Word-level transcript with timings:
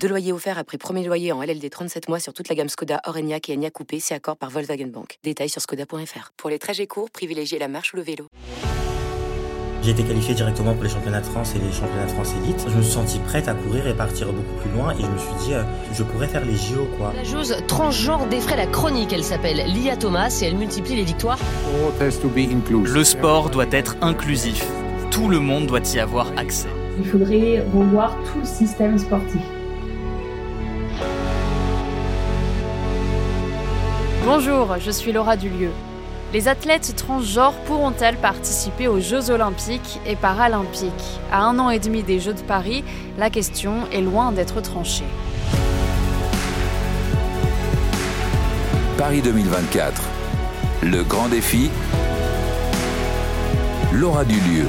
Deux 0.00 0.08
loyers 0.08 0.32
offerts 0.32 0.58
après 0.58 0.78
premier 0.78 1.04
loyer 1.04 1.32
en 1.32 1.42
LLD 1.42 1.68
37 1.70 2.08
mois 2.08 2.20
sur 2.20 2.32
toute 2.32 2.48
la 2.48 2.54
gamme 2.54 2.68
Skoda, 2.68 3.00
Orenia 3.06 3.38
et 3.48 3.52
Enya 3.54 3.70
Coupé, 3.70 3.98
c'est 3.98 4.14
accord 4.14 4.36
par 4.36 4.50
Volkswagen 4.50 4.86
Bank. 4.86 5.18
Détails 5.24 5.48
sur 5.48 5.60
skoda.fr. 5.60 6.32
Pour 6.36 6.50
les 6.50 6.58
trajets 6.58 6.86
courts, 6.86 7.10
privilégiez 7.10 7.58
la 7.58 7.66
marche 7.66 7.92
ou 7.92 7.96
le 7.96 8.02
vélo. 8.02 8.28
J'ai 9.82 9.90
été 9.90 10.04
qualifié 10.04 10.34
directement 10.34 10.74
pour 10.74 10.84
les 10.84 10.88
championnats 10.88 11.20
de 11.20 11.26
France 11.26 11.54
et 11.54 11.58
les 11.58 11.72
championnats 11.72 12.06
de 12.06 12.10
France 12.10 12.32
élite. 12.42 12.64
Je 12.68 12.76
me 12.76 12.82
suis 12.82 12.92
senti 12.92 13.18
prête 13.18 13.48
à 13.48 13.54
courir 13.54 13.86
et 13.86 13.94
partir 13.94 14.32
beaucoup 14.32 14.54
plus 14.60 14.70
loin 14.70 14.92
et 14.92 15.02
je 15.02 15.06
me 15.06 15.18
suis 15.18 15.46
dit, 15.46 15.54
euh, 15.54 15.62
je 15.92 16.02
pourrais 16.02 16.28
faire 16.28 16.44
les 16.44 16.56
JO 16.56 16.86
quoi. 16.96 17.12
La 17.14 17.24
joueuse 17.24 17.56
transgenre 17.66 18.26
défraie 18.28 18.56
la 18.56 18.66
chronique, 18.66 19.12
elle 19.12 19.24
s'appelle 19.24 19.64
Lia 19.66 19.96
Thomas 19.96 20.36
et 20.42 20.46
elle 20.46 20.56
multiplie 20.56 20.96
les 20.96 21.04
victoires. 21.04 21.38
Le 22.00 23.04
sport 23.04 23.50
doit 23.50 23.66
être 23.70 23.96
inclusif. 24.00 24.64
Tout 25.10 25.28
le 25.28 25.40
monde 25.40 25.66
doit 25.66 25.80
y 25.94 25.98
avoir 25.98 26.30
accès. 26.36 26.68
Il 26.98 27.06
faudrait 27.06 27.60
revoir 27.72 28.16
tout 28.24 28.40
le 28.40 28.46
système 28.46 28.98
sportif. 28.98 29.42
Bonjour, 34.26 34.76
je 34.80 34.90
suis 34.90 35.12
Laura 35.12 35.36
Dulieu. 35.36 35.70
Les 36.32 36.48
athlètes 36.48 36.96
transgenres 36.96 37.54
pourront-elles 37.64 38.16
participer 38.16 38.88
aux 38.88 38.98
Jeux 38.98 39.30
olympiques 39.30 40.00
et 40.04 40.16
paralympiques? 40.16 41.20
À 41.30 41.44
un 41.44 41.60
an 41.60 41.70
et 41.70 41.78
demi 41.78 42.02
des 42.02 42.18
Jeux 42.18 42.34
de 42.34 42.40
Paris, 42.40 42.82
la 43.18 43.30
question 43.30 43.86
est 43.92 44.00
loin 44.00 44.32
d'être 44.32 44.60
tranchée. 44.60 45.04
Paris 48.98 49.22
2024. 49.22 50.02
Le 50.82 51.04
grand 51.04 51.28
défi. 51.28 51.70
Laura 53.92 54.24
Dulieu. 54.24 54.66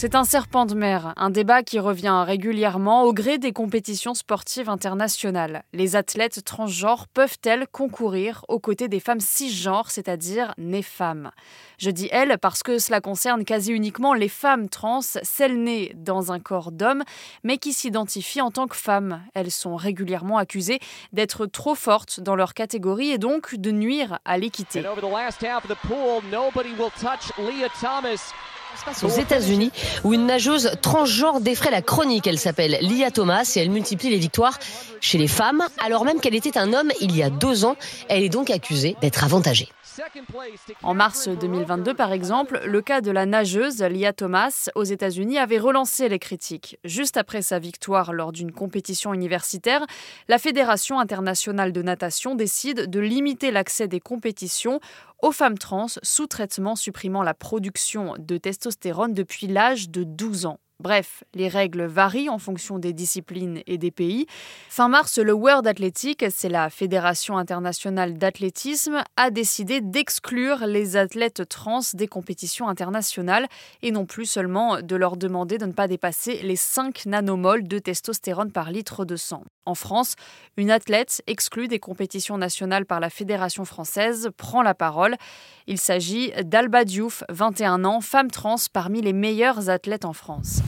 C'est 0.00 0.14
un 0.14 0.24
serpent 0.24 0.64
de 0.64 0.74
mer, 0.74 1.12
un 1.18 1.28
débat 1.28 1.62
qui 1.62 1.78
revient 1.78 2.24
régulièrement 2.26 3.02
au 3.02 3.12
gré 3.12 3.36
des 3.36 3.52
compétitions 3.52 4.14
sportives 4.14 4.70
internationales. 4.70 5.62
Les 5.74 5.94
athlètes 5.94 6.42
transgenres 6.42 7.06
peuvent-elles 7.06 7.66
concourir 7.70 8.46
aux 8.48 8.60
côtés 8.60 8.88
des 8.88 8.98
femmes 8.98 9.20
cisgenres, 9.20 9.90
c'est-à-dire 9.90 10.54
nées 10.56 10.80
femmes? 10.80 11.32
Je 11.76 11.90
dis 11.90 12.08
elles 12.12 12.38
parce 12.38 12.62
que 12.62 12.78
cela 12.78 13.02
concerne 13.02 13.44
quasi 13.44 13.72
uniquement 13.72 14.14
les 14.14 14.30
femmes 14.30 14.70
trans, 14.70 15.02
celles 15.02 15.62
nées 15.62 15.92
dans 15.94 16.32
un 16.32 16.40
corps 16.40 16.72
d'homme, 16.72 17.04
mais 17.44 17.58
qui 17.58 17.74
s'identifient 17.74 18.40
en 18.40 18.50
tant 18.50 18.68
que 18.68 18.76
femmes. 18.76 19.20
Elles 19.34 19.50
sont 19.50 19.76
régulièrement 19.76 20.38
accusées 20.38 20.80
d'être 21.12 21.44
trop 21.44 21.74
fortes 21.74 22.20
dans 22.20 22.36
leur 22.36 22.54
catégorie 22.54 23.10
et 23.10 23.18
donc 23.18 23.54
de 23.54 23.70
nuire 23.70 24.18
à 24.24 24.38
l'équité. 24.38 24.82
Aux 29.02 29.08
États-Unis, 29.08 29.72
où 30.04 30.14
une 30.14 30.26
nageuse 30.26 30.72
transgenre 30.82 31.40
défraie 31.40 31.70
la 31.70 31.82
chronique, 31.82 32.26
elle 32.26 32.38
s'appelle 32.38 32.78
Lia 32.80 33.10
Thomas 33.10 33.52
et 33.56 33.60
elle 33.60 33.70
multiplie 33.70 34.10
les 34.10 34.18
victoires 34.18 34.58
chez 35.00 35.18
les 35.18 35.28
femmes, 35.28 35.62
alors 35.84 36.04
même 36.04 36.20
qu'elle 36.20 36.34
était 36.34 36.58
un 36.58 36.72
homme 36.72 36.90
il 37.00 37.16
y 37.16 37.22
a 37.22 37.30
deux 37.30 37.64
ans. 37.64 37.76
Elle 38.08 38.22
est 38.22 38.28
donc 38.28 38.50
accusée 38.50 38.96
d'être 39.00 39.24
avantagée. 39.24 39.68
En 40.82 40.94
mars 40.94 41.28
2022, 41.28 41.94
par 41.94 42.12
exemple, 42.12 42.60
le 42.64 42.80
cas 42.80 43.00
de 43.00 43.10
la 43.10 43.26
nageuse 43.26 43.82
Lia 43.82 44.12
Thomas 44.12 44.68
aux 44.74 44.84
États-Unis 44.84 45.38
avait 45.38 45.58
relancé 45.58 46.08
les 46.08 46.18
critiques. 46.18 46.78
Juste 46.84 47.16
après 47.16 47.42
sa 47.42 47.58
victoire 47.58 48.12
lors 48.12 48.32
d'une 48.32 48.52
compétition 48.52 49.12
universitaire, 49.12 49.84
la 50.28 50.38
Fédération 50.38 51.00
internationale 51.00 51.72
de 51.72 51.82
natation 51.82 52.34
décide 52.34 52.88
de 52.88 53.00
limiter 53.00 53.50
l'accès 53.50 53.88
des 53.88 54.00
compétitions 54.00 54.80
aux 55.22 55.32
femmes 55.32 55.58
trans 55.58 55.86
sous 56.02 56.26
traitement 56.26 56.76
supprimant 56.76 57.22
la 57.22 57.34
production 57.34 58.14
de 58.18 58.36
testostérone 58.36 59.14
depuis 59.14 59.46
l'âge 59.46 59.90
de 59.90 60.04
12 60.04 60.46
ans. 60.46 60.58
Bref, 60.80 61.24
les 61.34 61.48
règles 61.48 61.84
varient 61.84 62.30
en 62.30 62.38
fonction 62.38 62.78
des 62.78 62.94
disciplines 62.94 63.60
et 63.66 63.76
des 63.76 63.90
pays. 63.90 64.24
Fin 64.70 64.88
mars, 64.88 65.18
le 65.18 65.34
World 65.34 65.66
Athletic, 65.66 66.24
c'est 66.30 66.48
la 66.48 66.70
Fédération 66.70 67.36
internationale 67.36 68.16
d'athlétisme, 68.16 69.04
a 69.18 69.30
décidé 69.30 69.82
d'exclure 69.82 70.66
les 70.66 70.96
athlètes 70.96 71.46
trans 71.50 71.80
des 71.92 72.08
compétitions 72.08 72.66
internationales 72.66 73.46
et 73.82 73.90
non 73.90 74.06
plus 74.06 74.24
seulement 74.24 74.80
de 74.80 74.96
leur 74.96 75.18
demander 75.18 75.58
de 75.58 75.66
ne 75.66 75.72
pas 75.72 75.86
dépasser 75.86 76.40
les 76.42 76.56
5 76.56 77.04
nanomoles 77.04 77.68
de 77.68 77.78
testostérone 77.78 78.50
par 78.50 78.70
litre 78.70 79.04
de 79.04 79.16
sang. 79.16 79.44
En 79.66 79.74
France, 79.74 80.14
une 80.56 80.70
athlète 80.70 81.22
exclue 81.26 81.68
des 81.68 81.78
compétitions 81.78 82.38
nationales 82.38 82.86
par 82.86 82.98
la 82.98 83.10
Fédération 83.10 83.64
française 83.64 84.30
prend 84.36 84.62
la 84.62 84.74
parole. 84.74 85.16
Il 85.66 85.78
s'agit 85.78 86.32
d'Alba 86.44 86.84
Diouf, 86.84 87.22
21 87.28 87.84
ans, 87.84 88.00
femme 88.00 88.30
trans 88.30 88.56
parmi 88.72 89.02
les 89.02 89.12
meilleures 89.12 89.68
athlètes 89.68 90.04
en 90.04 90.12
France. 90.12 90.62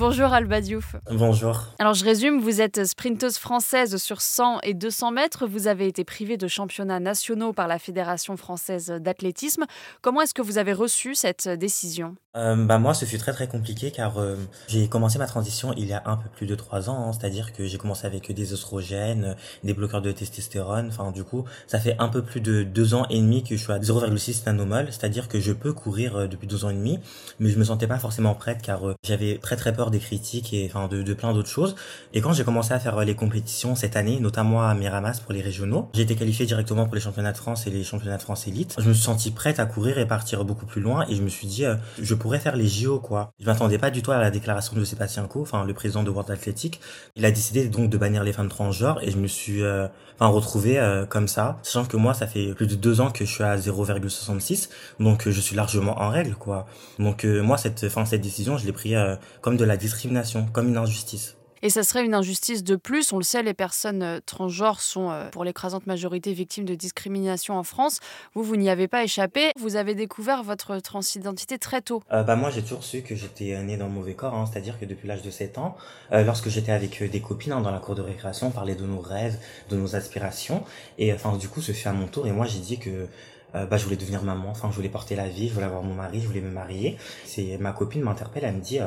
Bonjour 0.00 0.32
Alba 0.32 0.62
Diouf. 0.62 0.96
Bonjour. 1.10 1.66
Alors 1.78 1.92
je 1.92 2.06
résume, 2.06 2.40
vous 2.40 2.62
êtes 2.62 2.86
sprinteuse 2.86 3.36
française 3.36 3.98
sur 3.98 4.22
100 4.22 4.60
et 4.62 4.72
200 4.72 5.10
mètres. 5.10 5.46
Vous 5.46 5.68
avez 5.68 5.88
été 5.88 6.04
privée 6.04 6.38
de 6.38 6.48
championnats 6.48 7.00
nationaux 7.00 7.52
par 7.52 7.68
la 7.68 7.78
Fédération 7.78 8.38
française 8.38 8.86
d'athlétisme. 8.98 9.66
Comment 10.00 10.22
est-ce 10.22 10.32
que 10.32 10.40
vous 10.40 10.56
avez 10.56 10.72
reçu 10.72 11.14
cette 11.14 11.50
décision 11.50 12.16
euh, 12.36 12.54
bah 12.54 12.78
moi, 12.78 12.94
ce 12.94 13.04
fut 13.06 13.18
très 13.18 13.32
très 13.32 13.48
compliqué 13.48 13.90
car 13.90 14.18
euh, 14.18 14.36
j'ai 14.68 14.86
commencé 14.86 15.18
ma 15.18 15.26
transition 15.26 15.74
il 15.76 15.86
y 15.86 15.92
a 15.92 16.02
un 16.06 16.16
peu 16.16 16.28
plus 16.28 16.46
de 16.46 16.54
trois 16.54 16.88
ans, 16.88 17.08
hein. 17.08 17.12
c'est-à-dire 17.12 17.52
que 17.52 17.66
j'ai 17.66 17.76
commencé 17.76 18.06
avec 18.06 18.30
des 18.30 18.52
oestrogènes, 18.52 19.34
des 19.64 19.74
bloqueurs 19.74 20.00
de 20.00 20.12
testostérone. 20.12 20.90
Enfin, 20.90 21.10
du 21.10 21.24
coup, 21.24 21.44
ça 21.66 21.80
fait 21.80 21.96
un 21.98 22.06
peu 22.06 22.22
plus 22.22 22.40
de 22.40 22.62
deux 22.62 22.94
ans 22.94 23.04
et 23.10 23.20
demi 23.20 23.42
que 23.42 23.56
je 23.56 23.60
suis 23.60 23.72
à 23.72 23.80
0,6 23.80 24.46
nanomol, 24.46 24.86
c'est-à-dire 24.90 25.26
que 25.26 25.40
je 25.40 25.52
peux 25.52 25.72
courir 25.72 26.14
euh, 26.14 26.26
depuis 26.28 26.46
deux 26.46 26.64
ans 26.64 26.70
et 26.70 26.74
demi, 26.74 27.00
mais 27.40 27.50
je 27.50 27.58
me 27.58 27.64
sentais 27.64 27.88
pas 27.88 27.98
forcément 27.98 28.34
prête 28.34 28.62
car 28.62 28.82
j'avais 29.02 29.38
très 29.38 29.56
très 29.56 29.72
peur 29.72 29.89
des 29.90 29.98
critiques 29.98 30.52
et 30.52 30.66
enfin 30.66 30.88
de, 30.88 31.02
de 31.02 31.14
plein 31.14 31.32
d'autres 31.32 31.48
choses. 31.48 31.74
Et 32.14 32.20
quand 32.20 32.32
j'ai 32.32 32.44
commencé 32.44 32.72
à 32.72 32.78
faire 32.78 32.98
les 33.04 33.14
compétitions 33.14 33.74
cette 33.74 33.96
année, 33.96 34.18
notamment 34.20 34.62
à 34.62 34.74
Miramas 34.74 35.20
pour 35.20 35.32
les 35.32 35.42
régionaux, 35.42 35.88
j'ai 35.94 36.02
été 36.02 36.16
qualifiée 36.16 36.46
directement 36.46 36.86
pour 36.86 36.94
les 36.94 37.00
championnats 37.00 37.32
de 37.32 37.38
France 37.38 37.66
et 37.66 37.70
les 37.70 37.84
championnats 37.84 38.16
de 38.16 38.22
France 38.22 38.46
élite. 38.46 38.76
Je 38.78 38.88
me 38.88 38.94
suis 38.94 39.02
sentie 39.02 39.30
prête 39.30 39.60
à 39.60 39.66
courir 39.66 39.98
et 39.98 40.06
partir 40.06 40.44
beaucoup 40.44 40.66
plus 40.66 40.80
loin 40.80 41.04
et 41.08 41.14
je 41.14 41.22
me 41.22 41.28
suis 41.28 41.46
dit 41.46 41.64
je 42.00 42.14
pourrais 42.14 42.38
faire 42.38 42.56
les 42.56 42.68
JO 42.68 42.98
quoi. 43.00 43.32
Je 43.40 43.46
m'attendais 43.46 43.78
pas 43.78 43.90
du 43.90 44.02
tout 44.02 44.12
à 44.12 44.18
la 44.18 44.30
déclaration 44.30 44.76
de 44.76 44.84
Sébastien 44.84 45.26
Coe, 45.26 45.42
enfin 45.42 45.64
le 45.64 45.74
président 45.74 46.02
de 46.02 46.10
World 46.10 46.30
Athletic. 46.30 46.80
Il 47.16 47.24
a 47.24 47.30
décidé 47.30 47.68
donc 47.68 47.90
de 47.90 47.98
bannir 47.98 48.24
les 48.24 48.32
femmes 48.32 48.48
transgenres 48.48 49.00
et 49.02 49.10
je 49.10 49.16
me 49.16 49.26
suis 49.26 49.62
euh, 49.62 49.88
enfin 50.18 50.30
retrouvé 50.30 50.78
euh, 50.78 51.06
comme 51.06 51.28
ça, 51.28 51.58
sachant 51.62 51.86
que 51.86 51.96
moi 51.96 52.14
ça 52.14 52.26
fait 52.26 52.54
plus 52.54 52.66
de 52.66 52.74
deux 52.74 53.00
ans 53.00 53.10
que 53.10 53.24
je 53.24 53.32
suis 53.32 53.44
à 53.44 53.56
0,66, 53.56 54.68
donc 54.98 55.26
euh, 55.26 55.30
je 55.30 55.40
suis 55.40 55.56
largement 55.56 56.00
en 56.00 56.10
règle 56.10 56.34
quoi. 56.34 56.66
Donc 56.98 57.24
moi 57.24 57.56
cette 57.58 57.88
fin 57.88 58.04
cette 58.04 58.20
décision 58.20 58.58
je 58.58 58.66
l'ai 58.66 58.72
pris 58.72 58.94
comme 59.40 59.56
de 59.56 59.64
la 59.64 59.76
discrimination, 59.80 60.46
comme 60.52 60.68
une 60.68 60.76
injustice. 60.76 61.36
Et 61.62 61.68
ça 61.68 61.82
serait 61.82 62.04
une 62.04 62.14
injustice 62.14 62.64
de 62.64 62.76
plus. 62.76 63.12
On 63.12 63.18
le 63.18 63.22
sait, 63.22 63.42
les 63.42 63.52
personnes 63.52 64.02
euh, 64.02 64.18
transgenres 64.24 64.80
sont, 64.80 65.10
euh, 65.10 65.28
pour 65.28 65.44
l'écrasante 65.44 65.86
majorité, 65.86 66.32
victimes 66.32 66.64
de 66.64 66.74
discrimination 66.74 67.58
en 67.58 67.64
France. 67.64 68.00
Vous, 68.34 68.42
vous 68.42 68.56
n'y 68.56 68.70
avez 68.70 68.88
pas 68.88 69.04
échappé. 69.04 69.50
Vous 69.58 69.76
avez 69.76 69.94
découvert 69.94 70.42
votre 70.42 70.78
transidentité 70.78 71.58
très 71.58 71.82
tôt. 71.82 72.02
Euh, 72.12 72.22
bah 72.22 72.36
moi, 72.36 72.50
j'ai 72.50 72.62
toujours 72.62 72.84
su 72.84 73.02
que 73.02 73.14
j'étais 73.14 73.62
né 73.62 73.76
dans 73.76 73.86
le 73.86 73.92
mauvais 73.92 74.14
corps. 74.14 74.34
Hein. 74.34 74.46
C'est-à-dire 74.50 74.80
que 74.80 74.86
depuis 74.86 75.06
l'âge 75.06 75.22
de 75.22 75.30
7 75.30 75.58
ans, 75.58 75.76
euh, 76.12 76.24
lorsque 76.24 76.48
j'étais 76.48 76.72
avec 76.72 77.02
des 77.02 77.20
copines 77.20 77.52
hein, 77.52 77.60
dans 77.60 77.70
la 77.70 77.78
cour 77.78 77.94
de 77.94 78.02
récréation, 78.02 78.46
on 78.46 78.52
parlait 78.52 78.74
de 78.74 78.86
nos 78.86 79.00
rêves, 79.00 79.38
de 79.68 79.76
nos 79.76 79.96
aspirations. 79.96 80.64
Et 80.96 81.12
enfin, 81.12 81.36
du 81.36 81.48
coup, 81.48 81.60
ce 81.60 81.72
fut 81.72 81.88
à 81.88 81.92
mon 81.92 82.06
tour. 82.06 82.26
Et 82.26 82.32
moi, 82.32 82.46
j'ai 82.46 82.60
dit 82.60 82.78
que 82.78 83.06
bah, 83.52 83.76
je 83.76 83.84
voulais 83.84 83.96
devenir 83.96 84.22
maman, 84.22 84.50
enfin 84.50 84.68
je 84.70 84.76
voulais 84.76 84.88
porter 84.88 85.16
la 85.16 85.28
vie, 85.28 85.48
je 85.48 85.54
voulais 85.54 85.66
avoir 85.66 85.82
mon 85.82 85.94
mari, 85.94 86.20
je 86.20 86.26
voulais 86.26 86.40
me 86.40 86.50
marier. 86.50 86.96
C'est 87.24 87.58
ma 87.58 87.72
copine 87.72 88.02
m'interpelle, 88.02 88.44
elle 88.44 88.56
me 88.56 88.60
dit 88.60 88.78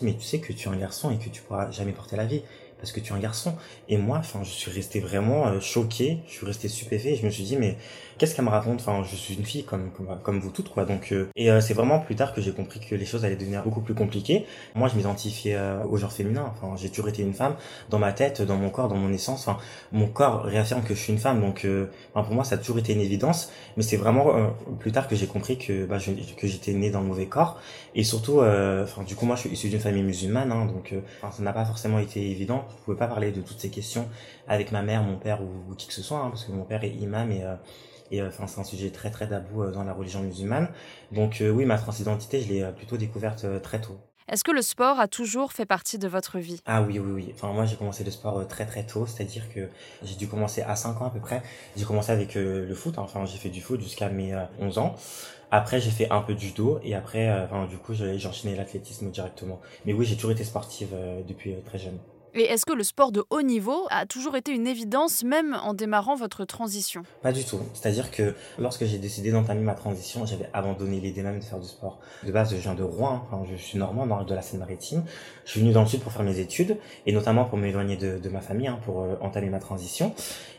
mais 0.00 0.14
tu 0.14 0.22
sais 0.22 0.38
que 0.40 0.52
tu 0.52 0.68
es 0.68 0.72
un 0.72 0.76
garçon 0.76 1.10
et 1.10 1.18
que 1.18 1.28
tu 1.28 1.42
pourras 1.42 1.70
jamais 1.70 1.92
porter 1.92 2.16
la 2.16 2.24
vie 2.24 2.42
parce 2.78 2.92
que 2.92 3.00
tu 3.00 3.12
es 3.12 3.16
un 3.16 3.18
garçon. 3.18 3.54
Et 3.88 3.96
moi, 3.96 4.18
enfin, 4.18 4.40
je 4.44 4.50
suis 4.50 4.70
resté 4.70 5.00
vraiment 5.00 5.46
euh, 5.46 5.60
choqué, 5.60 6.18
je 6.26 6.32
suis 6.32 6.46
resté 6.46 6.68
stupéfait. 6.68 7.16
Je 7.16 7.26
me 7.26 7.30
suis 7.30 7.42
dit, 7.42 7.56
mais 7.56 7.76
qu'est-ce 8.18 8.34
qu'elle 8.34 8.44
me 8.44 8.50
raconte? 8.50 8.80
Enfin, 8.80 9.02
je 9.08 9.16
suis 9.16 9.34
une 9.34 9.44
fille 9.44 9.64
comme 9.64 9.90
comme, 10.22 10.38
vous 10.38 10.50
toutes, 10.50 10.68
quoi. 10.68 10.84
Donc, 10.84 11.12
euh, 11.12 11.28
et 11.36 11.50
euh, 11.50 11.60
c'est 11.60 11.74
vraiment 11.74 11.98
plus 11.98 12.14
tard 12.14 12.34
que 12.34 12.40
j'ai 12.40 12.52
compris 12.52 12.80
que 12.80 12.94
les 12.94 13.04
choses 13.04 13.24
allaient 13.24 13.36
devenir 13.36 13.64
beaucoup 13.64 13.80
plus 13.80 13.94
compliquées. 13.94 14.46
Moi, 14.74 14.88
je 14.88 14.96
m'identifiais 14.96 15.58
au 15.88 15.96
genre 15.96 16.12
féminin. 16.12 16.52
Enfin, 16.54 16.76
j'ai 16.76 16.88
toujours 16.88 17.08
été 17.08 17.22
une 17.22 17.34
femme 17.34 17.56
dans 17.90 17.98
ma 17.98 18.12
tête, 18.12 18.42
dans 18.42 18.56
mon 18.56 18.70
corps, 18.70 18.88
dans 18.88 18.96
mon 18.96 19.12
essence. 19.12 19.46
Enfin, 19.48 19.58
mon 19.92 20.06
corps 20.06 20.42
réaffirme 20.42 20.82
que 20.82 20.94
je 20.94 21.00
suis 21.00 21.12
une 21.12 21.18
femme. 21.18 21.40
Donc, 21.40 21.66
enfin, 22.14 22.24
pour 22.24 22.34
moi, 22.34 22.44
ça 22.44 22.54
a 22.54 22.58
toujours 22.58 22.78
été 22.78 22.92
une 22.92 23.00
évidence. 23.00 23.50
Mais 23.76 23.82
c'est 23.82 23.96
vraiment 23.96 24.52
plus 24.78 24.92
tard 24.92 25.08
que 25.08 25.16
j'ai 25.16 25.26
compris 25.26 25.58
que 25.58 25.84
bah, 25.86 25.98
je, 25.98 26.12
que 26.36 26.46
j'étais 26.46 26.72
né 26.72 26.90
dans 26.90 27.00
le 27.00 27.06
mauvais 27.06 27.26
corps. 27.26 27.60
Et 27.94 28.04
surtout, 28.04 28.40
enfin, 28.40 29.02
du 29.02 29.14
coup, 29.16 29.26
moi, 29.26 29.36
je 29.36 29.42
suis 29.42 29.50
issu 29.50 29.68
d'une 29.68 29.80
famille 29.80 30.02
musulmane, 30.02 30.52
hein, 30.52 30.66
donc, 30.66 30.94
ça 31.22 31.42
n'a 31.42 31.52
pas 31.52 31.64
forcément 31.64 31.98
été 31.98 32.30
évident 32.30 32.67
Je 32.70 32.84
pouvais 32.84 32.96
pas 32.96 33.08
parler 33.08 33.32
de 33.32 33.40
toutes 33.40 33.60
ces 33.60 33.70
questions 33.70 34.08
avec 34.46 34.72
ma 34.72 34.82
mère, 34.82 35.02
mon 35.02 35.16
père 35.16 35.40
ou, 35.42 35.74
qui 35.74 35.86
que 35.86 35.92
ce 35.94 36.02
soit, 36.02 36.18
hein, 36.18 36.30
parce 36.30 36.44
que 36.44 36.52
mon 36.52 36.64
père 36.64 36.84
est 36.84 36.90
imam 36.90 37.30
et 37.30 37.44
et 38.10 38.22
enfin 38.22 38.46
c'est 38.46 38.58
un 38.58 38.64
sujet 38.64 38.90
très 38.90 39.10
très 39.10 39.28
tabou 39.28 39.70
dans 39.70 39.84
la 39.84 39.92
religion 39.92 40.22
musulmane. 40.22 40.68
Donc 41.12 41.42
oui, 41.42 41.66
ma 41.66 41.76
transidentité, 41.76 42.40
je 42.40 42.48
l'ai 42.48 42.72
plutôt 42.72 42.96
découverte 42.96 43.44
très 43.62 43.80
tôt. 43.80 43.98
Est-ce 44.30 44.44
que 44.44 44.50
le 44.50 44.60
sport 44.60 45.00
a 45.00 45.08
toujours 45.08 45.52
fait 45.52 45.64
partie 45.64 45.98
de 45.98 46.06
votre 46.06 46.38
vie? 46.38 46.60
Ah 46.66 46.82
oui, 46.82 46.98
oui, 46.98 47.10
oui. 47.10 47.32
Enfin, 47.34 47.50
moi, 47.54 47.64
j'ai 47.64 47.76
commencé 47.76 48.04
le 48.04 48.10
sport 48.10 48.38
euh, 48.38 48.44
très, 48.44 48.66
très 48.66 48.84
tôt. 48.84 49.06
C'est-à-dire 49.06 49.48
que 49.54 49.68
j'ai 50.02 50.16
dû 50.16 50.28
commencer 50.28 50.60
à 50.60 50.76
5 50.76 51.00
ans 51.00 51.06
à 51.06 51.10
peu 51.10 51.18
près. 51.18 51.42
J'ai 51.76 51.86
commencé 51.86 52.12
avec 52.12 52.36
euh, 52.36 52.66
le 52.66 52.74
foot. 52.74 52.98
Hein. 52.98 53.02
Enfin, 53.04 53.24
j'ai 53.24 53.38
fait 53.38 53.48
du 53.48 53.62
foot 53.62 53.80
jusqu'à 53.80 54.10
mes 54.10 54.34
11 54.60 54.76
euh, 54.76 54.80
ans. 54.82 54.96
Après, 55.50 55.80
j'ai 55.80 55.90
fait 55.90 56.10
un 56.10 56.20
peu 56.20 56.34
de 56.34 56.40
judo. 56.40 56.78
Et 56.82 56.94
après, 56.94 57.30
enfin, 57.42 57.66
du 57.66 57.78
coup, 57.78 57.94
j'ai 57.94 58.26
enchaîné 58.26 58.54
l'athlétisme 58.54 59.10
directement. 59.10 59.60
Mais 59.86 59.94
oui, 59.94 60.04
j'ai 60.04 60.16
toujours 60.16 60.32
été 60.32 60.44
sportive 60.44 60.94
depuis 61.26 61.54
très 61.64 61.78
jeune. 61.78 61.98
Et 62.34 62.42
est-ce 62.42 62.66
que 62.66 62.72
le 62.72 62.84
sport 62.84 63.10
de 63.10 63.24
haut 63.30 63.42
niveau 63.42 63.86
a 63.90 64.06
toujours 64.06 64.36
été 64.36 64.52
une 64.52 64.66
évidence, 64.66 65.24
même 65.24 65.56
en 65.62 65.72
démarrant 65.72 66.14
votre 66.14 66.44
transition? 66.44 67.02
Pas 67.22 67.32
du 67.32 67.44
tout. 67.44 67.60
C'est-à-dire 67.74 68.10
que 68.10 68.34
lorsque 68.58 68.84
j'ai 68.84 68.98
décidé 68.98 69.32
d'entamer 69.32 69.62
ma 69.62 69.74
transition, 69.74 70.26
j'avais 70.26 70.48
abandonné 70.52 71.00
l'idée 71.00 71.22
même 71.22 71.38
de 71.38 71.44
faire 71.44 71.58
du 71.58 71.66
sport. 71.66 72.00
De 72.24 72.30
base, 72.30 72.50
je 72.50 72.56
viens 72.56 72.74
de 72.74 72.82
Rouen, 72.82 73.22
je 73.50 73.56
suis 73.56 73.78
normand, 73.78 74.06
dans 74.06 74.22
de 74.22 74.34
la 74.34 74.42
Seine-Maritime. 74.42 75.04
Je 75.44 75.52
suis 75.52 75.60
venu 75.60 75.72
dans 75.72 75.82
le 75.82 75.88
sud 75.88 76.00
pour 76.00 76.12
faire 76.12 76.22
mes 76.22 76.38
études, 76.38 76.76
et 77.06 77.12
notamment 77.12 77.44
pour 77.44 77.58
m'éloigner 77.58 77.96
de, 77.96 78.28
ma 78.28 78.40
famille, 78.40 78.68
hein, 78.68 78.78
pour 78.84 79.02
euh, 79.02 79.14
entamer 79.20 79.48
ma 79.48 79.58
transition. 79.58 80.14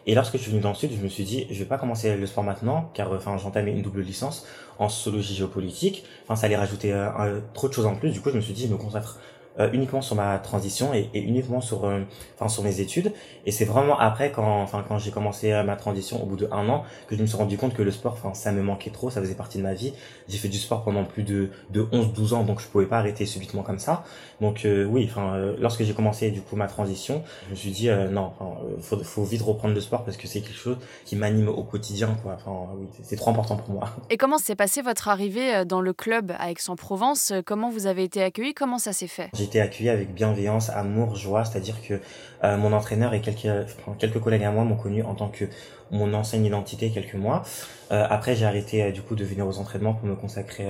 Et 0.07 0.15
lorsque 0.15 0.37
je 0.37 0.41
suis 0.41 0.51
venu 0.51 0.61
dans 0.61 0.69
le 0.69 0.75
sud, 0.75 0.91
je 0.91 1.03
me 1.03 1.07
suis 1.07 1.23
dit, 1.23 1.45
je 1.51 1.59
vais 1.59 1.65
pas 1.65 1.77
commencer 1.77 2.15
le 2.15 2.25
sport 2.25 2.43
maintenant, 2.43 2.89
car 2.93 3.11
enfin, 3.11 3.37
j'entamais 3.37 3.71
une 3.71 3.83
double 3.83 4.01
licence 4.01 4.47
en 4.79 4.89
sociologie 4.89 5.35
géopolitique. 5.35 6.03
Enfin, 6.23 6.35
ça 6.35 6.47
allait 6.47 6.57
rajouter 6.57 6.91
euh, 6.93 7.41
trop 7.53 7.67
de 7.67 7.73
choses 7.73 7.85
en 7.85 7.95
plus. 7.95 8.11
Du 8.11 8.21
coup, 8.21 8.31
je 8.31 8.35
me 8.35 8.41
suis 8.41 8.53
dit, 8.53 8.65
je 8.65 8.71
me 8.71 8.77
consacre 8.77 9.19
euh, 9.59 9.69
uniquement 9.73 10.01
sur 10.01 10.15
ma 10.15 10.39
transition 10.39 10.93
et, 10.93 11.09
et 11.13 11.21
uniquement 11.21 11.59
sur 11.59 11.85
euh, 11.85 11.99
enfin 12.35 12.47
sur 12.47 12.63
mes 12.63 12.79
études. 12.79 13.11
Et 13.45 13.51
c'est 13.51 13.65
vraiment 13.65 13.99
après 13.99 14.31
quand 14.31 14.61
enfin 14.61 14.85
quand 14.87 14.97
j'ai 14.97 15.11
commencé 15.11 15.51
euh, 15.51 15.63
ma 15.63 15.75
transition 15.75 16.23
au 16.23 16.25
bout 16.25 16.37
de 16.37 16.47
un 16.51 16.69
an 16.69 16.85
que 17.07 17.15
je 17.17 17.21
me 17.21 17.27
suis 17.27 17.35
rendu 17.35 17.57
compte 17.57 17.73
que 17.73 17.81
le 17.81 17.91
sport 17.91 18.13
enfin 18.13 18.33
ça 18.33 18.53
me 18.53 18.61
manquait 18.61 18.89
trop 18.89 19.09
ça 19.09 19.19
faisait 19.19 19.35
partie 19.35 19.57
de 19.57 19.63
ma 19.63 19.73
vie. 19.73 19.93
J'ai 20.29 20.37
fait 20.37 20.47
du 20.47 20.57
sport 20.57 20.83
pendant 20.83 21.03
plus 21.03 21.23
de 21.23 21.49
de 21.71 21.85
11 21.91 22.13
12 22.13 22.33
ans 22.33 22.43
donc 22.43 22.61
je 22.61 22.67
pouvais 22.67 22.85
pas 22.85 22.99
arrêter 22.99 23.25
subitement 23.25 23.63
comme 23.63 23.79
ça. 23.79 24.05
Donc 24.39 24.65
oui 24.65 25.09
enfin 25.09 25.35
lorsque 25.59 25.83
j'ai 25.83 25.93
commencé 25.93 26.31
du 26.31 26.41
coup 26.41 26.55
ma 26.55 26.67
transition 26.67 27.23
je 27.47 27.51
me 27.51 27.55
suis 27.55 27.71
dit 27.71 27.89
non 28.11 28.31
enfin 28.39 28.55
faut 28.79 28.97
faut 29.03 29.23
vite 29.23 29.41
reprendre 29.41 29.73
le 29.73 29.81
sport 29.81 30.05
parce 30.05 30.15
que 30.15 30.27
c'est 30.27 30.39
quelque 30.39 30.57
chose 30.57 30.77
qui 31.03 31.17
m'anime 31.17 31.49
au 31.49 31.63
quotidien 31.63 32.15
quoi. 32.23 32.35
Enfin 32.35 32.69
oui 32.77 32.87
c'est 33.03 33.17
trop 33.17 33.31
important 33.31 33.57
pour 33.57 33.73
moi. 33.73 33.89
Et 34.09 34.15
comment 34.15 34.37
s'est 34.37 34.55
passé 34.55 34.81
votre 34.81 35.09
arrivée 35.09 35.65
dans 35.65 35.81
le 35.81 35.91
club 35.91 36.33
à 36.39 36.51
Aix-en-Provence? 36.51 37.33
Comment 37.45 37.69
vous 37.69 37.87
avez 37.87 38.05
été 38.05 38.23
accueilli 38.23 38.53
comment 38.53 38.77
ça 38.77 38.93
s'est 38.93 39.07
fait? 39.07 39.29
Accueilli 39.55 39.89
avec 39.89 40.13
bienveillance, 40.13 40.69
amour, 40.69 41.15
joie, 41.15 41.45
c'est-à-dire 41.45 41.75
que 41.81 41.99
euh, 42.43 42.57
mon 42.57 42.71
entraîneur 42.73 43.13
et 43.13 43.21
quelques, 43.21 43.49
quelques 43.97 44.19
collègues 44.19 44.43
à 44.43 44.51
moi 44.51 44.63
m'ont 44.63 44.77
connu 44.77 45.03
en 45.03 45.15
tant 45.15 45.27
que 45.27 45.45
mon 45.91 46.13
ancienne 46.13 46.45
identité 46.45 46.89
quelques 46.91 47.15
mois. 47.15 47.43
Euh, 47.91 48.05
après, 48.09 48.35
j'ai 48.35 48.45
arrêté 48.45 48.83
euh, 48.83 48.91
du 48.91 49.01
coup 49.01 49.15
de 49.15 49.25
venir 49.25 49.47
aux 49.47 49.57
entraînements 49.57 49.93
pour 49.93 50.07
me 50.07 50.15
consacrer 50.15 50.67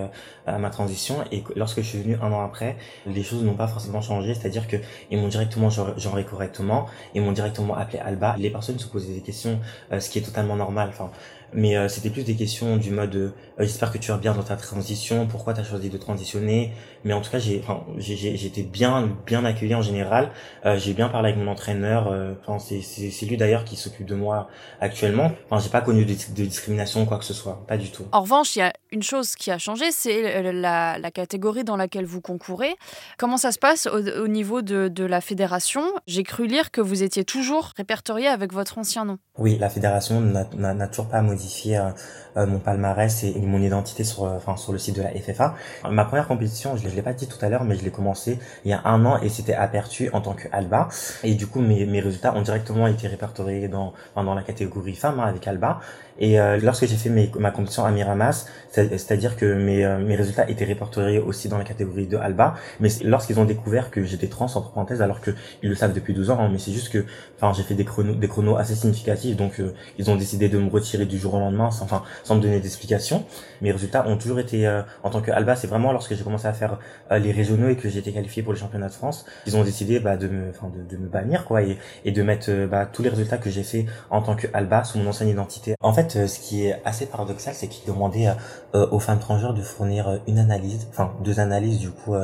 à 0.48 0.58
ma 0.58 0.70
transition. 0.70 1.16
Et 1.32 1.44
lorsque 1.56 1.82
je 1.82 1.88
suis 1.88 2.02
venu 2.02 2.18
un 2.22 2.32
an 2.32 2.42
après, 2.42 2.78
les 3.06 3.24
choses 3.24 3.44
n'ont 3.44 3.56
pas 3.56 3.68
forcément 3.68 4.02
changé. 4.02 4.34
C'est-à-dire 4.34 4.68
que 4.68 4.78
ils 5.12 5.18
m'ont 5.20 5.28
directement 5.28 5.70
genré 5.70 6.24
correctement, 6.24 6.88
ils 7.14 7.22
m'ont 7.22 7.34
directement 7.34 7.76
appelé 7.76 8.00
Alba. 8.00 8.36
Les 8.38 8.50
personnes 8.50 8.80
se 8.80 8.88
posaient 8.88 9.14
des 9.14 9.22
questions, 9.22 9.60
ce 9.98 10.10
qui 10.10 10.20
est 10.20 10.24
totalement 10.24 10.56
normal. 10.56 10.90
Enfin, 10.90 11.12
mais 11.54 11.78
euh, 11.78 11.88
c'était 11.88 12.10
plus 12.10 12.24
des 12.24 12.36
questions 12.36 12.78
du 12.78 12.92
mode 12.92 13.16
euh, 13.16 13.32
j'espère 13.60 13.92
que 13.92 13.98
tu 13.98 14.12
vas 14.12 14.18
bien 14.18 14.34
dans 14.34 14.44
ta 14.44 14.56
transition. 14.56 15.28
Pourquoi 15.28 15.54
tu 15.54 15.62
as 15.62 15.64
choisi 15.64 15.90
de 15.90 15.98
transitionner? 15.98 16.74
Mais 17.04 17.14
en 17.14 17.22
tout 17.22 17.32
cas 17.32 17.40
j'ai 17.40 17.60
enfin 17.64 17.84
j'ai 17.98 18.46
été 18.46 18.64
bien 18.64 19.18
bien 19.26 19.44
accueilli 19.46 19.74
en 19.76 19.82
général. 19.82 20.32
Euh, 20.66 20.78
j'ai 20.78 20.94
bien 20.94 21.10
parlé 21.10 21.30
avec 21.30 21.44
mon 21.44 21.50
entraîneur 21.50 22.14
enfin 22.42 22.60
c'est 22.60 22.82
c'est 22.82 23.26
lui 23.26 23.38
d'ailleurs 23.38 23.64
qui 23.64 23.76
s'occupe 23.76 24.06
de 24.06 24.16
moi 24.16 24.50
actuellement. 24.80 25.32
Enfin 25.50 25.62
j'ai 25.64 25.70
pas 25.70 25.82
connu 25.82 26.06
de, 26.06 26.12
de, 26.12 26.46
discrimination 26.46 27.06
quoi 27.06 27.18
que 27.18 27.26
ce 27.26 27.34
soit. 27.34 27.64
Pas 27.68 27.78
du 27.78 27.90
tout. 27.90 28.06
En 28.12 28.22
revanche 28.22 28.56
il 28.56 28.60
y 28.60 28.64
a 28.64 28.74
une 28.92 29.04
chose 29.04 29.36
qui 29.36 29.52
a 29.52 29.58
changé 29.58 29.92
c'est 29.92 30.52
la, 30.52 30.98
la, 30.98 31.12
catégorie 31.12 31.64
dans 31.64 31.78
laquelle 31.78 32.06
vous 32.06 32.22
concourez. 32.22 32.76
Comment 33.18 33.38
ça 33.38 33.52
se 33.52 33.60
passe 33.60 33.88
au, 33.88 34.24
au 34.24 34.28
niveau 34.28 34.62
de, 34.62 34.88
de 34.88 35.06
la 35.06 35.22
fédération? 35.22 35.84
J'ai 36.08 36.24
cru 36.24 36.48
lire 36.48 36.72
que 36.72 36.82
vous 36.82 37.04
étiez 37.04 37.24
toujours 37.24 37.72
répertorié 37.78 38.28
avec 38.28 38.54
votre 38.54 38.78
ancien 38.78 39.06
nom. 39.06 39.18
Oui 39.38 39.58
la 39.58 39.70
fédération 39.70 40.20
n'a 40.22 40.88
toujours 40.88 41.10
pas 41.10 41.22
modifier 41.22 41.39
euh, 41.68 41.90
euh, 42.38 42.46
mon 42.46 42.60
palmarès 42.60 43.24
et, 43.24 43.40
mon 43.40 43.62
identité 43.62 44.04
sur, 44.04 44.26
euh, 44.26 44.38
enfin, 44.38 44.56
sur 44.56 44.72
le 44.72 44.78
site 44.78 44.96
de 44.96 45.02
la 45.02 45.10
FFA. 45.10 45.56
Ma 45.90 46.06
première 46.06 46.28
compétition, 46.28 46.78
je 46.78 46.88
ne 46.88 46.94
l'ai 46.94 47.02
pas 47.02 47.14
dit 47.14 47.28
tout 47.28 47.44
à 47.44 47.50
l'heure, 47.50 47.64
mais 47.64 47.76
je 47.76 47.84
l'ai 47.84 47.90
commencé 47.90 48.38
il 48.66 48.72
y 48.72 48.74
a 48.74 48.82
un 48.86 49.04
an 49.06 49.20
et 49.22 49.30
c'était 49.30 49.56
aperçu 49.56 50.10
en 50.14 50.22
tant 50.22 50.34
que 50.34 50.48
Alba. 50.52 50.90
Et 51.24 51.34
du 51.34 51.48
coup, 51.48 51.60
mes, 51.60 51.86
mes 51.86 52.00
résultats 52.00 52.36
ont 52.36 52.42
directement 52.42 52.88
été 52.88 53.08
répertoriés 53.08 53.68
dans, 53.68 53.94
dans 54.16 54.36
la 54.36 54.44
catégorie 54.44 54.96
femme 54.96 55.20
hein, 55.20 55.26
avec 55.26 55.48
Alba. 55.48 55.80
Et 56.22 56.38
lorsque 56.62 56.86
j'ai 56.86 56.98
fait 56.98 57.10
mes, 57.10 57.32
ma 57.40 57.50
compétition 57.50 57.86
à 57.86 57.92
Miramas, 57.92 58.46
c'est-à-dire 58.72 59.38
que 59.38 59.46
mes, 59.54 59.88
mes 60.00 60.18
résultats 60.18 60.50
étaient 60.50 60.66
répertoriés 60.66 61.20
aussi 61.20 61.48
dans 61.48 61.58
la 61.58 61.64
catégorie 61.64 62.08
de 62.08 62.18
Alba. 62.18 62.56
Mais 62.82 62.90
lorsqu'ils 63.06 63.40
ont 63.40 63.46
découvert 63.46 63.90
que 63.90 64.04
j'étais 64.04 64.28
trans, 64.28 64.48
entre 64.48 64.72
parenthèses, 64.72 65.02
alors 65.02 65.22
que 65.22 65.32
ils 65.64 65.70
le 65.70 65.76
savent 65.76 65.94
depuis 65.94 66.14
12 66.14 66.30
ans, 66.32 66.40
hein, 66.42 66.50
mais 66.52 66.58
c'est 66.58 66.74
juste 66.74 66.90
que, 66.90 67.06
enfin, 67.38 67.54
j'ai 67.56 67.64
fait 67.64 67.74
des 67.74 67.86
chronos, 67.86 68.16
des 68.16 68.28
chronos 68.28 68.58
assez 68.58 68.76
significatifs, 68.76 69.38
donc 69.38 69.62
ils 69.98 70.12
ont 70.12 70.18
décidé 70.18 70.50
de 70.50 70.58
me 70.58 70.70
retirer 70.70 71.06
du 71.06 71.18
jour 71.18 71.29
au 71.34 71.40
lendemain, 71.40 71.72
sans, 71.72 71.86
enfin, 71.86 72.04
sans 72.24 72.36
me 72.36 72.42
donner 72.42 72.60
d'explication. 72.60 73.26
Mes 73.62 73.72
résultats 73.72 74.08
ont 74.08 74.18
toujours 74.18 74.40
été, 74.40 74.68
euh, 74.68 74.82
en 75.04 75.10
tant 75.10 75.22
que 75.22 75.32
Alba, 75.32 75.56
c'est 75.56 75.68
vraiment 75.68 75.92
lorsque 75.92 76.16
j'ai 76.16 76.24
commencé 76.24 76.48
à 76.48 76.54
faire 76.54 76.80
euh, 77.12 77.20
les 77.20 77.32
régionaux 77.32 77.70
et 77.70 77.76
que 77.76 77.90
j'ai 77.90 78.02
qualifié 78.02 78.44
pour 78.44 78.54
les 78.54 78.60
championnats 78.60 78.88
de 78.88 78.94
France, 78.94 79.26
ils 79.46 79.58
ont 79.58 79.64
décidé 79.64 80.00
bah, 80.00 80.18
de 80.18 80.28
me, 80.28 80.52
de, 80.90 80.98
me 80.98 81.08
bannir 81.08 81.46
quoi, 81.46 81.62
et, 81.62 81.78
et 82.06 82.12
de 82.12 82.24
mettre 82.24 82.50
euh, 82.50 82.68
bah, 82.68 82.86
tous 82.86 83.04
les 83.04 83.10
résultats 83.10 83.38
que 83.38 83.50
j'ai 83.50 83.64
fait 83.64 83.86
en 84.10 84.22
tant 84.22 84.36
que 84.36 84.48
Alba 84.54 84.84
sous 84.84 84.98
mon 84.98 85.10
ancienne 85.10 85.30
identité. 85.30 85.76
En 85.82 85.94
fait, 85.94 86.28
ce 86.28 86.40
qui 86.40 86.66
est 86.66 86.82
assez 86.86 87.06
paradoxal, 87.06 87.54
c'est 87.54 87.68
qu'ils 87.68 87.88
demandaient 87.88 88.30
aux 88.74 89.00
femmes 89.00 89.20
transgenres 89.20 89.54
de 89.54 89.62
fournir 89.62 90.22
une 90.28 90.40
analyse, 90.40 90.88
enfin 90.90 91.14
deux 91.24 91.40
analyses 91.40 91.80
du 91.80 91.90
coup, 91.90 92.16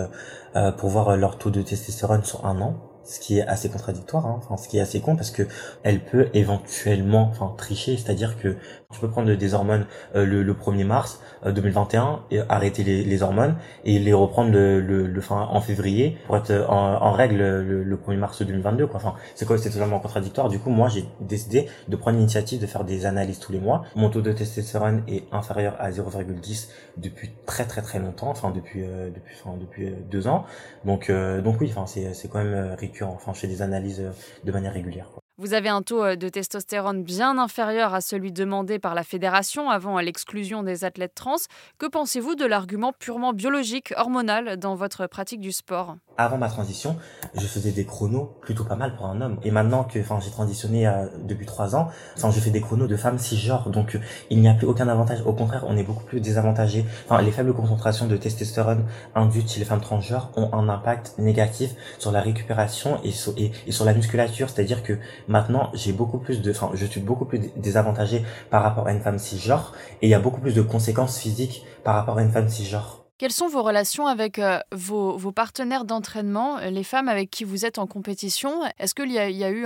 pour 0.77 0.89
voir 0.89 1.15
leur 1.17 1.37
taux 1.37 1.49
de 1.49 1.61
testostérone 1.61 2.23
sur 2.23 2.45
un 2.45 2.61
an 2.61 2.75
ce 3.05 3.19
qui 3.19 3.37
est 3.37 3.47
assez 3.47 3.69
contradictoire, 3.69 4.25
hein. 4.25 4.35
enfin 4.37 4.57
ce 4.57 4.67
qui 4.67 4.77
est 4.77 4.81
assez 4.81 4.99
con 4.99 5.15
parce 5.15 5.31
que 5.31 5.43
elle 5.83 6.03
peut 6.03 6.29
éventuellement, 6.33 7.29
enfin 7.29 7.53
tricher, 7.57 7.97
c'est-à-dire 7.97 8.37
que 8.37 8.57
tu 8.95 9.01
peux 9.01 9.09
prendre 9.09 9.33
des 9.33 9.53
hormones 9.53 9.85
euh, 10.15 10.25
le, 10.25 10.41
le, 10.41 10.53
1er 10.53 10.85
mars 10.85 11.21
2021 11.45 12.21
euh, 12.33 12.43
arrêter 12.49 12.83
les, 12.83 13.23
hormones 13.23 13.55
et 13.83 13.99
les 13.99 14.13
reprendre 14.13 14.51
le, 14.51 15.21
fin 15.21 15.47
en 15.51 15.61
février 15.61 16.17
pour 16.25 16.37
être 16.37 16.65
en, 16.69 17.01
en 17.01 17.11
règle 17.11 17.37
le, 17.37 17.83
le, 17.83 17.97
1er 17.97 18.17
mars 18.17 18.41
2022 18.41 18.87
quoi. 18.87 18.97
Enfin 18.97 19.15
c'est 19.35 19.45
quoi 19.45 19.57
c'est 19.57 19.69
totalement 19.69 19.99
contradictoire. 19.99 20.49
Du 20.49 20.59
coup 20.59 20.69
moi 20.69 20.87
j'ai 20.87 21.05
décidé 21.19 21.67
de 21.87 21.95
prendre 21.95 22.17
l'initiative 22.17 22.59
de 22.61 22.67
faire 22.67 22.83
des 22.83 23.05
analyses 23.05 23.39
tous 23.39 23.51
les 23.51 23.59
mois. 23.59 23.83
Mon 23.95 24.09
taux 24.09 24.21
de 24.21 24.31
testostérone 24.31 25.03
est 25.07 25.23
inférieur 25.31 25.75
à 25.79 25.91
0,10 25.91 26.69
depuis 26.97 27.31
très 27.45 27.65
très 27.65 27.81
très 27.81 27.99
longtemps, 27.99 28.29
enfin 28.29 28.51
depuis 28.51 28.83
euh, 28.83 29.09
depuis 29.09 29.35
enfin, 29.43 29.57
depuis 29.59 29.93
deux 30.09 30.27
ans. 30.27 30.45
Donc 30.85 31.11
donc 31.43 31.61
oui 31.61 31.67
enfin 31.71 31.85
c'est 31.85 32.13
c'est 32.13 32.27
quand 32.27 32.43
même 32.43 32.75
Enfin, 33.03 33.33
je 33.33 33.39
fais 33.39 33.47
des 33.47 33.61
analyses 33.61 34.01
euh, 34.01 34.11
de 34.43 34.51
manière 34.51 34.73
régulière. 34.73 35.09
Vous 35.37 35.53
avez 35.53 35.67
un 35.67 35.81
taux 35.81 36.01
euh, 36.01 36.15
de 36.15 36.29
testostérone 36.29 37.03
bien 37.03 37.37
inférieur 37.37 37.93
à 37.93 37.99
celui 37.99 38.31
demandé 38.31 38.79
par 38.79 38.95
la 38.95 39.03
fédération 39.03 39.69
avant 39.69 39.99
l'exclusion 39.99 40.63
des 40.63 40.85
athlètes 40.85 41.13
trans. 41.13 41.35
Que 41.77 41.87
pensez-vous 41.87 42.35
de 42.35 42.45
l'argument 42.45 42.93
purement 42.93 43.33
biologique, 43.33 43.93
hormonal 43.97 44.57
dans 44.57 44.75
votre 44.75 45.07
pratique 45.07 45.41
du 45.41 45.51
sport? 45.51 45.97
Avant 46.17 46.37
ma 46.37 46.47
transition, 46.49 46.97
je 47.33 47.45
faisais 47.45 47.71
des 47.71 47.85
chronos 47.85 48.31
plutôt 48.41 48.63
pas 48.63 48.75
mal 48.75 48.95
pour 48.95 49.05
un 49.07 49.21
homme. 49.21 49.37
Et 49.43 49.51
maintenant 49.51 49.83
que 49.83 49.99
enfin, 49.99 50.19
j'ai 50.23 50.31
transitionné 50.31 50.87
euh, 50.87 51.07
depuis 51.23 51.45
trois 51.45 51.75
ans, 51.75 51.89
enfin, 52.17 52.31
je 52.31 52.39
fais 52.39 52.51
des 52.51 52.61
chronos 52.61 52.87
de 52.87 52.95
femmes 52.95 53.17
cisgenres. 53.17 53.69
Donc 53.69 53.99
il 54.29 54.39
n'y 54.39 54.47
a 54.47 54.53
plus 54.53 54.67
aucun 54.67 54.87
avantage. 54.87 55.21
Au 55.25 55.33
contraire, 55.33 55.65
on 55.67 55.77
est 55.77 55.83
beaucoup 55.83 56.05
plus 56.05 56.21
désavantagé. 56.21 56.85
Enfin, 57.09 57.21
les 57.21 57.31
faibles 57.31 57.53
concentrations 57.53 58.07
de 58.07 58.17
testostérone 58.17 58.85
induites 59.13 59.51
chez 59.51 59.59
les 59.59 59.65
femmes 59.65 59.81
transgenres 59.81 60.31
ont 60.35 60.53
un 60.53 60.69
impact 60.69 61.15
négatif 61.17 61.71
sur 61.99 62.11
la 62.11 62.21
récupération 62.21 62.99
et 63.03 63.11
sur, 63.11 63.33
et 63.37 63.51
sur 63.71 63.85
la 63.85 63.93
musculature. 63.93 64.49
C'est-à-dire 64.49 64.83
que 64.83 64.97
Maintenant, 65.27 65.71
j'ai 65.73 65.93
beaucoup 65.93 66.19
plus 66.19 66.41
de, 66.41 66.51
enfin, 66.51 66.71
je 66.73 66.85
suis 66.85 67.01
beaucoup 67.01 67.25
plus 67.25 67.39
désavantagé 67.57 68.23
par 68.49 68.63
rapport 68.63 68.87
à 68.87 68.91
une 68.91 69.01
femme 69.01 69.19
cisgenre 69.19 69.73
et 70.01 70.07
il 70.07 70.09
y 70.09 70.13
a 70.13 70.19
beaucoup 70.19 70.41
plus 70.41 70.53
de 70.53 70.61
conséquences 70.61 71.19
physiques 71.19 71.65
par 71.83 71.95
rapport 71.95 72.17
à 72.17 72.21
une 72.21 72.31
femme 72.31 72.49
cisgenre. 72.49 73.04
Quelles 73.17 73.31
sont 73.31 73.47
vos 73.47 73.63
relations 73.63 74.07
avec 74.07 74.39
euh, 74.39 74.59
vos, 74.73 75.31
partenaires 75.31 75.85
d'entraînement, 75.85 76.57
les 76.59 76.83
femmes 76.83 77.07
avec 77.07 77.29
qui 77.29 77.45
vous 77.45 77.65
êtes 77.65 77.79
en 77.79 77.87
compétition? 77.87 78.61
Est-ce 78.77 78.93
qu'il 78.93 79.09
y, 79.09 79.13
y, 79.13 79.43
a 79.43 79.49
eu 79.51 79.65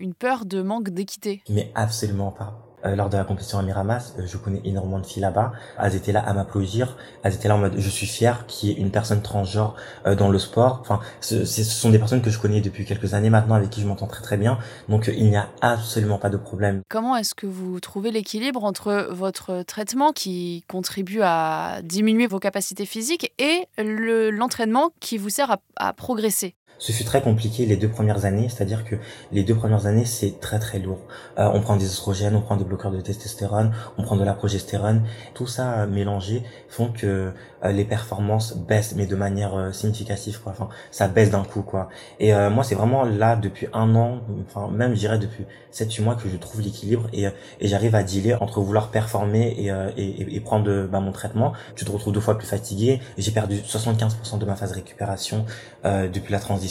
une 0.00 0.14
peur 0.14 0.44
de 0.44 0.60
manque 0.60 0.90
d'équité? 0.90 1.42
Mais 1.48 1.72
absolument 1.74 2.30
pas. 2.30 2.69
Euh, 2.84 2.96
lors 2.96 3.10
de 3.10 3.16
la 3.16 3.24
compétition 3.24 3.58
à 3.58 3.62
Miramas, 3.62 4.14
euh, 4.18 4.22
je 4.26 4.36
connais 4.38 4.60
énormément 4.64 4.98
de 4.98 5.06
filles 5.06 5.22
là-bas. 5.22 5.52
Elles 5.78 5.94
étaient 5.94 6.12
là 6.12 6.20
à 6.20 6.32
m'applaudir. 6.32 6.96
Elles 7.22 7.34
étaient 7.34 7.48
là 7.48 7.56
en 7.56 7.58
mode 7.58 7.74
je 7.76 7.88
suis 7.88 8.06
fier 8.06 8.46
qu'il 8.46 8.70
y 8.70 8.72
ait 8.72 8.76
une 8.76 8.90
personne 8.90 9.20
transgenre 9.20 9.74
euh, 10.06 10.14
dans 10.14 10.30
le 10.30 10.38
sport. 10.38 10.78
Enfin, 10.80 11.00
ce, 11.20 11.44
ce, 11.44 11.62
sont 11.64 11.90
des 11.90 11.98
personnes 11.98 12.22
que 12.22 12.30
je 12.30 12.38
connais 12.38 12.60
depuis 12.60 12.84
quelques 12.84 13.14
années 13.14 13.30
maintenant, 13.30 13.54
avec 13.54 13.70
qui 13.70 13.82
je 13.82 13.86
m'entends 13.86 14.06
très 14.06 14.22
très 14.22 14.36
bien. 14.36 14.58
Donc 14.88 15.10
il 15.14 15.28
n'y 15.28 15.36
a 15.36 15.48
absolument 15.60 16.18
pas 16.18 16.30
de 16.30 16.36
problème. 16.36 16.82
Comment 16.88 17.16
est-ce 17.16 17.34
que 17.34 17.46
vous 17.46 17.80
trouvez 17.80 18.10
l'équilibre 18.10 18.64
entre 18.64 19.08
votre 19.10 19.62
traitement 19.62 20.12
qui 20.12 20.64
contribue 20.68 21.20
à 21.22 21.80
diminuer 21.82 22.26
vos 22.26 22.38
capacités 22.38 22.86
physiques 22.86 23.32
et 23.38 23.66
l'entraînement 23.78 24.90
qui 25.00 25.18
vous 25.18 25.28
sert 25.28 25.50
à, 25.50 25.58
à 25.76 25.92
progresser? 25.92 26.54
Ce 26.80 26.92
fut 26.92 27.04
très 27.04 27.20
compliqué 27.20 27.66
les 27.66 27.76
deux 27.76 27.90
premières 27.90 28.24
années, 28.24 28.48
c'est-à-dire 28.48 28.86
que 28.86 28.96
les 29.32 29.44
deux 29.44 29.54
premières 29.54 29.84
années, 29.84 30.06
c'est 30.06 30.40
très 30.40 30.58
très 30.58 30.78
lourd. 30.78 31.00
Euh, 31.38 31.50
on 31.52 31.60
prend 31.60 31.76
des 31.76 31.84
oestrogènes, 31.84 32.34
on 32.34 32.40
prend 32.40 32.56
des 32.56 32.64
bloqueurs 32.64 32.90
de 32.90 33.02
testostérone, 33.02 33.72
on 33.98 34.02
prend 34.02 34.16
de 34.16 34.24
la 34.24 34.32
progestérone. 34.32 35.02
Tout 35.34 35.46
ça 35.46 35.86
mélangé 35.86 36.42
font 36.70 36.90
que 36.90 37.34
euh, 37.64 37.72
les 37.72 37.84
performances 37.84 38.56
baissent, 38.56 38.94
mais 38.96 39.04
de 39.04 39.14
manière 39.14 39.54
euh, 39.54 39.72
significative, 39.72 40.40
quoi. 40.40 40.52
Enfin, 40.52 40.70
ça 40.90 41.06
baisse 41.06 41.30
d'un 41.30 41.44
coup, 41.44 41.60
quoi. 41.60 41.90
Et 42.18 42.32
moi, 42.32 42.64
c'est 42.64 42.74
vraiment 42.74 43.04
là, 43.04 43.36
depuis 43.36 43.66
un 43.74 43.94
an, 43.94 44.20
enfin, 44.46 44.70
même, 44.70 44.94
je 44.94 45.00
dirais, 45.00 45.18
depuis 45.18 45.44
7-8 45.74 46.02
mois 46.02 46.14
que 46.14 46.30
je 46.30 46.36
trouve 46.38 46.62
l'équilibre 46.62 47.08
et, 47.12 47.26
et 47.60 47.68
j'arrive 47.68 47.94
à 47.94 48.02
dealer 48.02 48.42
entre 48.42 48.60
vouloir 48.60 48.90
performer 48.90 49.54
et, 49.58 49.68
et, 49.96 50.36
et 50.36 50.40
prendre 50.40 50.86
bah, 50.86 51.00
mon 51.00 51.12
traitement. 51.12 51.52
Tu 51.76 51.84
te 51.84 51.90
retrouves 51.90 52.14
deux 52.14 52.20
fois 52.20 52.38
plus 52.38 52.46
fatigué. 52.46 53.00
J'ai 53.18 53.32
perdu 53.32 53.56
75% 53.56 54.38
de 54.38 54.44
ma 54.46 54.56
phase 54.56 54.72
récupération 54.72 55.44
depuis 55.84 56.32
la 56.32 56.38
transition 56.38 56.69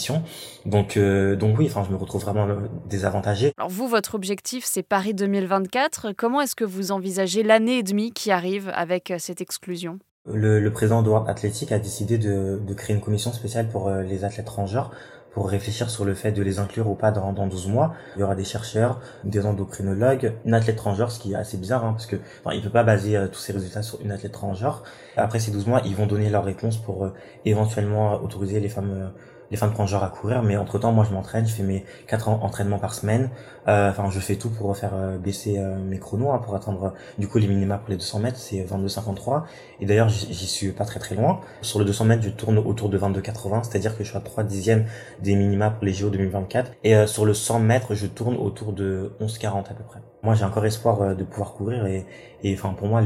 donc, 0.66 0.98
euh, 0.98 1.36
donc 1.36 1.58
oui, 1.58 1.68
enfin, 1.68 1.84
je 1.86 1.92
me 1.92 1.98
retrouve 1.98 2.22
vraiment 2.22 2.48
euh, 2.48 2.56
désavantagé. 2.88 3.54
Alors 3.58 3.70
vous, 3.70 3.88
votre 3.88 4.16
objectif, 4.16 4.66
c'est 4.66 4.84
Paris 4.84 5.14
2024. 5.14 6.12
Comment 6.18 6.42
est-ce 6.42 6.56
que 6.56 6.66
vous 6.66 6.92
envisagez 6.92 7.44
l'année 7.44 7.80
et 7.80 7.84
demie 7.84 8.12
qui 8.12 8.32
arrive 8.32 8.72
avec 8.74 9.12
euh, 9.12 9.16
cette 9.20 9.42
exclusion? 9.42 10.00
Le, 10.32 10.60
le, 10.60 10.72
président 10.72 11.02
de 11.02 11.10
World 11.10 11.30
Athletic 11.30 11.72
a 11.72 11.80
décidé 11.80 12.18
de, 12.18 12.60
de 12.66 12.74
créer 12.74 12.96
une 12.96 13.02
commission 13.02 13.32
spéciale 13.34 13.68
pour 13.70 13.90
les 13.90 14.26
athlètes 14.26 14.46
transgenres 14.46 14.92
pour 15.32 15.50
réfléchir 15.50 15.90
sur 15.90 16.06
le 16.06 16.14
fait 16.14 16.32
de 16.32 16.42
les 16.42 16.60
inclure 16.60 16.90
ou 16.90 16.96
pas 16.96 17.12
dans, 17.12 17.34
dans 17.34 17.48
12 17.48 17.68
mois. 17.68 17.94
Il 18.16 18.20
y 18.20 18.24
aura 18.24 18.36
des 18.36 18.44
chercheurs, 18.44 19.00
des 19.24 19.46
endocrinologues, 19.46 20.34
une 20.46 20.54
athlète 20.54 20.76
transgenre, 20.76 21.12
ce 21.12 21.20
qui 21.20 21.34
est 21.34 21.36
assez 21.36 21.58
bizarre, 21.58 21.86
hein, 21.86 21.94
parce 21.94 22.08
que 22.08 22.18
enfin, 22.44 22.56
il 22.56 22.62
peut 22.62 22.70
pas 22.70 22.84
baser 22.84 23.18
tous 23.32 23.40
ses 23.40 23.54
résultats 23.54 23.82
sur 23.82 24.02
une 24.02 24.12
athlète 24.12 24.34
transgenre. 24.34 24.84
Après 25.18 25.40
ces 25.40 25.52
12 25.52 25.68
mois, 25.68 25.82
ils 25.86 25.96
vont 25.96 26.08
donner 26.08 26.30
leur 26.30 26.44
réponse 26.44 26.78
pour 26.78 27.10
éventuellement 27.46 28.22
autoriser 28.22 28.60
les 28.60 28.70
femmes 28.70 29.12
les 29.52 29.58
femmes 29.58 29.74
transgenres 29.74 30.04
à 30.04 30.10
courir, 30.10 30.44
mais 30.44 30.58
entre 30.58 30.78
temps, 30.80 30.92
moi, 30.92 31.06
je 31.08 31.14
m'entraîne, 31.14 31.48
je 31.48 31.54
fais 31.54 31.64
mes 31.64 31.86
quatre 32.08 32.30
entraînements 32.30 32.80
par 32.80 32.94
semaine. 32.94 33.30
Euh, 33.68 33.90
enfin, 33.90 34.10
je 34.10 34.20
fais 34.20 34.36
tout 34.36 34.50
pour 34.50 34.76
faire 34.78 34.92
euh, 34.94 35.18
baisser 35.18 35.58
euh, 35.58 35.78
mes 35.78 36.00
chronos, 36.00 36.32
hein, 36.32 36.40
pour 36.40 36.56
atteindre 36.56 36.94
du 37.18 37.28
coup 37.28 37.38
les 37.38 37.48
minima 37.48 37.78
pour 37.78 37.90
les 37.90 37.98
200 37.98 38.20
mètres, 38.20 38.38
c'est 38.38 38.64
22,53. 38.64 39.44
Et 39.80 39.86
d'ailleurs, 39.86 40.10
j'y 40.10 40.48
suis 40.48 40.72
pas 40.72 40.86
très 40.86 41.00
très 41.00 41.16
loin. 41.16 41.42
Sur 41.62 41.80
le 41.80 41.86
200 41.86 42.06
mètres, 42.06 42.24
je 42.24 42.30
tourne 42.30 42.58
autour 42.58 42.90
de 42.90 42.98
22,80, 42.98 43.64
c'est-à-dire 43.64 43.98
que 43.98 44.04
je 44.04 44.10
suis 44.10 44.18
à 44.18 44.22
3 44.22 44.44
dixièmes 44.44 44.86
des 45.22 45.36
minima 45.36 45.70
pour 45.72 45.86
les 45.86 45.94
JO 45.94 46.10
2024. 46.10 46.72
Et 46.84 47.08
sur 47.08 47.26
le 47.26 47.34
100 47.34 47.60
mètres, 47.60 47.96
je 47.96 48.08
tourne 48.08 48.36
autour 48.36 48.74
de 48.74 49.14
11,40 49.22 49.70
à 49.70 49.74
peu 49.74 49.84
près. 49.84 50.00
Moi, 50.24 50.36
j'ai 50.36 50.44
encore 50.44 50.66
espoir 50.66 51.16
de 51.16 51.24
pouvoir 51.24 51.54
courir 51.54 51.86
et, 51.86 52.06
et 52.44 52.54
enfin 52.54 52.74
pour 52.74 52.88
moi, 52.88 53.02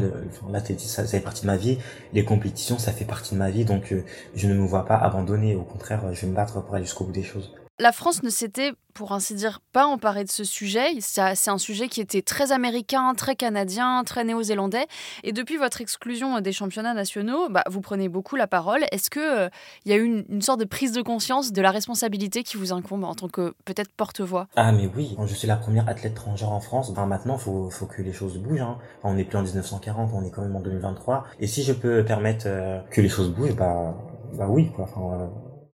l'athlétisme, 0.50 0.90
ça, 0.90 1.04
ça 1.06 1.12
fait 1.18 1.24
partie 1.24 1.44
de 1.44 1.48
ma 1.48 1.58
vie. 1.58 1.78
Les 2.14 2.26
compétitions, 2.26 2.80
ça 2.80 2.92
fait 2.92 3.06
partie 3.06 3.36
de 3.36 3.40
ma 3.40 3.52
vie, 3.52 3.66
donc 3.66 3.94
je 4.36 4.48
ne 4.48 4.54
me 4.56 4.66
vois 4.66 4.86
pas 4.86 4.98
abandonner. 4.98 5.56
Au 5.56 5.64
contraire, 5.64 6.02
je 6.14 6.22
vais 6.22 6.28
me 6.28 6.36
battre 6.36 6.62
pour 6.64 6.76
aller 6.76 6.86
jusqu'au 6.86 7.06
bout 7.06 7.12
des 7.12 7.24
choses. 7.24 7.54
La 7.84 7.92
France 7.92 8.24
ne 8.24 8.30
s'était, 8.30 8.72
pour 8.94 9.12
ainsi 9.12 9.36
dire, 9.36 9.60
pas 9.74 9.86
emparée 9.86 10.24
de 10.24 10.32
ce 10.32 10.46
sujet. 10.46 10.88
C'est 11.02 11.50
un 11.50 11.58
sujet 11.58 11.90
qui 11.90 12.00
était 12.00 12.22
très 12.22 12.54
américain, 12.54 13.14
très 13.14 13.36
canadien, 13.36 14.04
très 14.06 14.24
néo-zélandais. 14.24 14.86
Et 15.26 15.34
depuis 15.34 15.58
votre 15.58 15.82
exclusion 15.82 16.40
des 16.40 16.54
championnats 16.54 16.94
nationaux, 16.94 17.50
bah, 17.50 17.66
vous 17.70 17.82
prenez 17.82 18.08
beaucoup 18.08 18.38
la 18.38 18.48
parole. 18.48 18.86
Est-ce 18.94 19.10
qu'il 19.10 19.22
il 19.22 19.28
euh, 19.28 19.50
y 19.84 19.92
a 19.92 19.98
eu 19.98 20.24
une, 20.30 20.42
sorte 20.42 20.62
de 20.62 20.66
prise 20.66 20.94
de 20.94 21.02
conscience 21.02 21.52
de 21.52 21.62
la 21.62 21.72
responsabilité 21.72 22.44
qui 22.44 22.56
vous 22.56 22.72
incombe 22.72 23.04
en 23.04 23.16
tant 23.16 23.28
que 23.28 23.54
peut-être 23.66 23.92
porte-voix? 23.92 24.48
Ah 24.56 24.72
mais 24.72 24.90
oui, 24.96 25.18
je 25.28 25.36
suis 25.36 25.50
la 25.50 25.58
première 25.58 25.90
athlète 25.90 26.14
transgenre 26.14 26.54
en 26.54 26.62
France. 26.62 26.90
Maintenant, 26.96 27.36
il 27.36 27.42
faut, 27.42 27.86
que 27.86 28.02
les 28.02 28.14
choses 28.14 28.38
bougent. 28.38 28.62
Hein. 28.62 28.78
on 29.04 29.16
n'est 29.16 29.26
plus 29.26 29.38
en 29.38 29.44
1940, 29.44 30.12
on 30.14 30.24
est 30.24 30.32
quand 30.32 30.42
même 30.42 30.56
en 30.56 30.62
2023. 30.62 31.26
Et 31.42 31.48
si 31.48 31.64
je 31.64 31.74
peux 31.74 32.06
permettre 32.06 32.46
euh, 32.48 32.80
que 32.92 33.02
les 33.02 33.10
choses 33.10 33.30
bougent, 33.32 33.58
bah, 33.58 33.94
bah 34.38 34.48
oui. 34.48 34.72
Quoi. 34.74 34.88
Euh, 34.98 35.28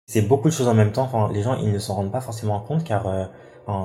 c'est 0.09 0.23
beaucoup 0.23 0.49
de 0.49 0.53
choses 0.53 0.67
en 0.67 0.73
même 0.73 0.91
temps. 0.91 1.03
Enfin, 1.03 1.31
les 1.31 1.43
gens 1.43 1.55
ils 1.61 1.71
ne 1.71 1.77
s'en 1.77 1.93
rendent 1.93 2.11
pas 2.11 2.19
forcément 2.19 2.59
compte 2.59 2.83
car 2.83 3.07
euh, 3.07 3.25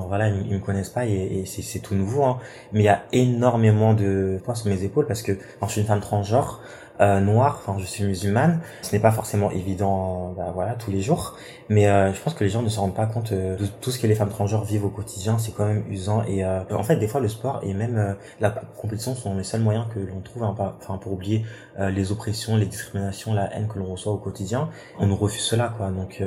voilà 0.08 0.30
ils, 0.30 0.54
me 0.54 0.58
connaissent 0.58 0.88
pas 0.88 1.04
et, 1.04 1.44
c'est 1.44 1.80
tout 1.80 1.94
nouveau. 1.94 2.24
Hein. 2.24 2.38
Mais 2.72 2.80
il 2.80 2.84
y 2.84 2.88
a 2.88 3.02
énormément 3.12 3.92
de 3.92 4.40
poids 4.42 4.54
sur 4.54 4.70
mes 4.70 4.84
épaules 4.84 5.06
parce 5.06 5.20
que 5.20 5.32
je 5.32 5.66
suis 5.68 5.82
une 5.82 5.86
femme 5.86 6.00
transgenre 6.00 6.62
euh, 7.00 7.20
noire, 7.20 7.60
enfin 7.60 7.78
je 7.78 7.84
suis 7.84 8.04
musulmane, 8.04 8.60
ce 8.82 8.94
n'est 8.94 9.02
pas 9.02 9.10
forcément 9.10 9.50
évident 9.50 10.32
bah, 10.36 10.52
voilà 10.54 10.74
tous 10.74 10.90
les 10.90 11.00
jours, 11.00 11.36
mais 11.68 11.88
euh, 11.88 12.12
je 12.12 12.20
pense 12.20 12.34
que 12.34 12.44
les 12.44 12.50
gens 12.50 12.62
ne 12.62 12.68
se 12.68 12.78
rendent 12.78 12.94
pas 12.94 13.06
compte 13.06 13.32
euh, 13.32 13.56
de 13.56 13.66
tout 13.80 13.90
ce 13.90 13.98
que 13.98 14.06
les 14.06 14.14
femmes 14.14 14.28
transgenres 14.28 14.64
vivent 14.64 14.84
au 14.84 14.90
quotidien, 14.90 15.38
c'est 15.38 15.52
quand 15.52 15.66
même 15.66 15.84
usant. 15.90 16.22
Et 16.24 16.44
euh, 16.44 16.60
en 16.70 16.82
fait 16.82 16.96
des 16.96 17.08
fois 17.08 17.20
le 17.20 17.28
sport 17.28 17.60
et 17.62 17.74
même 17.74 18.16
la 18.40 18.50
compétition 18.50 19.14
sont 19.14 19.36
les 19.36 19.44
seuls 19.44 19.60
moyens 19.62 19.86
que 19.92 19.98
l'on 19.98 20.20
trouve 20.20 20.44
hein, 20.44 20.54
enfin 20.58 20.98
pour 20.98 21.12
oublier 21.12 21.44
les 21.78 22.12
oppressions, 22.12 22.56
les 22.56 22.66
discriminations, 22.66 23.34
la 23.34 23.52
haine 23.54 23.68
que 23.68 23.78
l'on 23.78 23.86
reçoit 23.86 24.12
au 24.12 24.18
quotidien, 24.18 24.68
on 24.98 25.06
nous 25.06 25.16
refuse 25.16 25.42
cela 25.42 25.72
quoi, 25.76 25.90
donc 25.90 26.22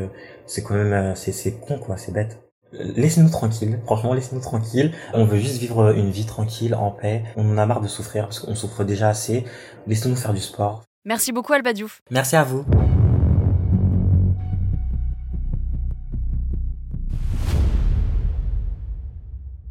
c'est 0.46 0.64
quand 0.64 0.76
même 0.76 1.16
c'est 1.16 1.60
con 1.60 1.80
quoi, 1.80 1.98
c'est 1.98 2.12
bête. 2.12 2.47
Laissez-nous 2.74 3.30
tranquille, 3.30 3.80
franchement 3.86 4.14
laissez-nous 4.14 4.42
tranquille. 4.42 4.94
On 5.14 5.26
veut 5.26 5.38
juste 5.38 5.58
vivre 5.58 5.92
une 5.92 6.12
vie 6.12 6.26
tranquille, 6.26 6.76
en 6.76 6.92
paix. 6.92 7.24
On 7.36 7.50
en 7.50 7.58
a 7.58 7.66
marre 7.66 7.82
de 7.82 7.88
souffrir 7.88 8.26
parce 8.26 8.40
qu'on 8.40 8.56
souffre 8.56 8.84
déjà 8.84 9.10
assez. 9.10 9.46
Laissez-nous 9.88 10.16
faire 10.16 10.34
du 10.34 10.42
sport. 10.42 10.84
Merci 11.06 11.32
beaucoup 11.32 11.54
Alba 11.54 11.72
Diouf. 11.72 12.02
Merci 12.12 12.36
à 12.36 12.44
vous. 12.44 12.66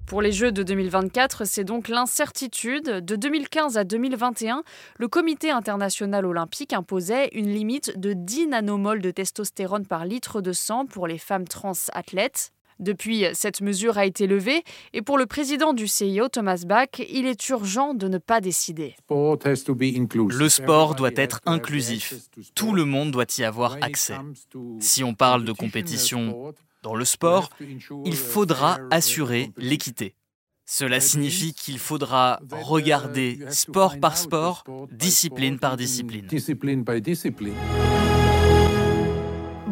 Pour 0.07 0.23
les 0.23 0.31
Jeux 0.33 0.53
de 0.53 0.63
2024, 0.63 1.45
c'est 1.45 1.65
donc 1.65 1.89
l'incertitude. 1.89 3.05
De 3.05 3.17
2015 3.17 3.77
à 3.77 3.85
2021, 3.85 4.63
le 4.99 5.09
Comité 5.09 5.51
international 5.51 6.25
olympique 6.25 6.73
imposait 6.73 7.29
une 7.33 7.51
limite 7.51 7.99
de 7.99 8.13
10 8.15 8.47
nanomoles 8.47 9.03
de 9.03 9.11
testostérone 9.11 9.85
par 9.85 10.07
litre 10.07 10.41
de 10.41 10.53
sang 10.53 10.87
pour 10.87 11.09
les 11.09 11.19
femmes 11.19 11.49
trans 11.49 11.73
athlètes. 11.93 12.53
Depuis, 12.79 13.25
cette 13.33 13.61
mesure 13.61 13.97
a 13.99 14.05
été 14.05 14.27
levée 14.27 14.63
et 14.93 15.03
pour 15.03 15.19
le 15.19 15.27
président 15.27 15.73
du 15.73 15.87
CIO, 15.87 16.29
Thomas 16.29 16.63
Bach, 16.67 16.89
il 17.09 17.27
est 17.27 17.49
urgent 17.49 17.95
de 17.95 18.09
ne 18.09 18.19
pas 18.19 18.41
décider. 18.41 18.95
Le 19.11 20.49
sport 20.49 20.95
doit 20.95 21.11
être 21.17 21.41
inclusif. 21.47 22.15
Tout 22.55 22.73
le 22.73 22.85
monde 22.85 23.11
doit 23.11 23.27
y 23.39 23.45
avoir 23.45 23.79
accès. 23.81 24.17
Si 24.81 25.03
on 25.03 25.15
parle 25.15 25.45
de 25.45 25.53
compétition 25.53 26.53
dans 26.83 26.95
le 26.95 27.05
sport, 27.05 27.51
il 28.05 28.17
faudra 28.17 28.79
assurer 28.91 29.51
l'équité. 29.57 30.15
Cela 30.67 31.01
signifie 31.01 31.55
qu'il 31.55 31.79
faudra 31.79 32.41
regarder 32.51 33.39
sport 33.51 33.99
par 34.01 34.17
sport, 34.17 34.65
discipline 34.91 35.59
par 35.59 35.77
discipline. 35.77 36.27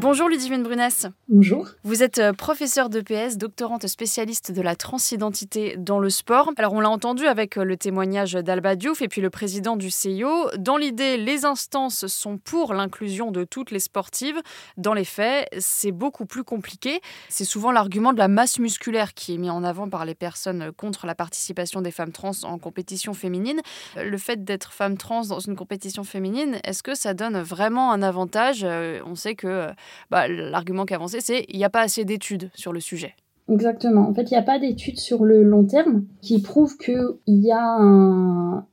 Bonjour 0.05 0.29
Ludivine 0.29 0.63
Brunès. 0.63 1.07
Bonjour. 1.31 1.67
Vous 1.83 2.03
êtes 2.03 2.19
euh, 2.19 2.35
professeure 2.35 2.91
d'EPS, 2.91 3.39
doctorante 3.39 3.87
spécialiste 3.87 4.53
de 4.53 4.61
la 4.61 4.77
transidentité 4.77 5.77
dans 5.79 5.99
le 5.99 6.11
sport. 6.11 6.53
Alors 6.59 6.75
on 6.75 6.81
l'a 6.81 6.91
entendu 6.91 7.27
avec 7.27 7.57
euh, 7.57 7.65
le 7.65 7.79
témoignage 7.79 8.35
d'Alba 8.35 8.77
Diouf 8.77 9.01
et 9.01 9.09
puis 9.09 9.23
le 9.23 9.31
président 9.31 9.77
du 9.77 9.91
CIO. 9.91 10.51
Dans 10.59 10.77
l'idée, 10.77 11.17
les 11.17 11.47
instances 11.47 12.07
sont 12.07 12.37
pour 12.37 12.75
l'inclusion 12.75 13.31
de 13.31 13.45
toutes 13.45 13.71
les 13.71 13.79
sportives. 13.79 14.39
Dans 14.77 14.93
les 14.93 15.07
faits, 15.07 15.49
c'est 15.59 15.91
beaucoup 15.91 16.27
plus 16.27 16.45
compliqué. 16.45 17.01
C'est 17.31 17.47
souvent 17.47 17.73
l'argument 17.73 18.13
de 18.13 18.19
la 18.19 18.29
masse 18.29 18.59
musculaire 18.59 19.15
qui 19.15 19.33
est 19.33 19.39
mis 19.39 19.49
en 19.49 19.65
avant 19.65 19.89
par 19.89 20.05
les 20.05 20.15
personnes 20.15 20.71
contre 20.77 21.07
la 21.07 21.15
participation 21.15 21.81
des 21.81 21.91
femmes 21.91 22.13
trans 22.13 22.33
en 22.43 22.59
compétition 22.59 23.15
féminine. 23.15 23.63
Le 23.97 24.19
fait 24.19 24.45
d'être 24.45 24.75
femme 24.75 24.99
trans 24.99 25.25
dans 25.25 25.41
une 25.41 25.57
compétition 25.57 26.05
féminine, 26.05 26.59
est-ce 26.63 26.83
que 26.83 26.95
ça 26.95 27.15
donne 27.15 27.41
vraiment 27.41 27.91
un 27.91 28.03
avantage? 28.03 28.65
Euh, 28.65 29.01
On 29.07 29.15
sait 29.15 29.35
que 29.35 29.71
bah, 30.11 30.29
l'argument 30.29 30.85
qui 30.85 30.95
avancé, 30.95 31.21
c'est 31.21 31.45
qu'il 31.45 31.59
n'y 31.59 31.65
a 31.65 31.71
pas 31.71 31.83
assez 31.83 32.05
d'études 32.05 32.51
sur 32.55 32.73
le 32.73 32.81
sujet. 32.81 33.15
Exactement. 33.49 34.09
En 34.09 34.15
fait, 34.15 34.31
il 34.31 34.35
n'y 34.35 34.39
a 34.39 34.43
pas 34.43 34.59
d'études 34.59 34.99
sur 34.99 35.25
le 35.25 35.43
long 35.43 35.65
terme 35.65 36.05
qui 36.23 36.41
prouvent 36.41 36.77
qu'il 36.79 37.19
y 37.27 37.53
a 37.53 37.77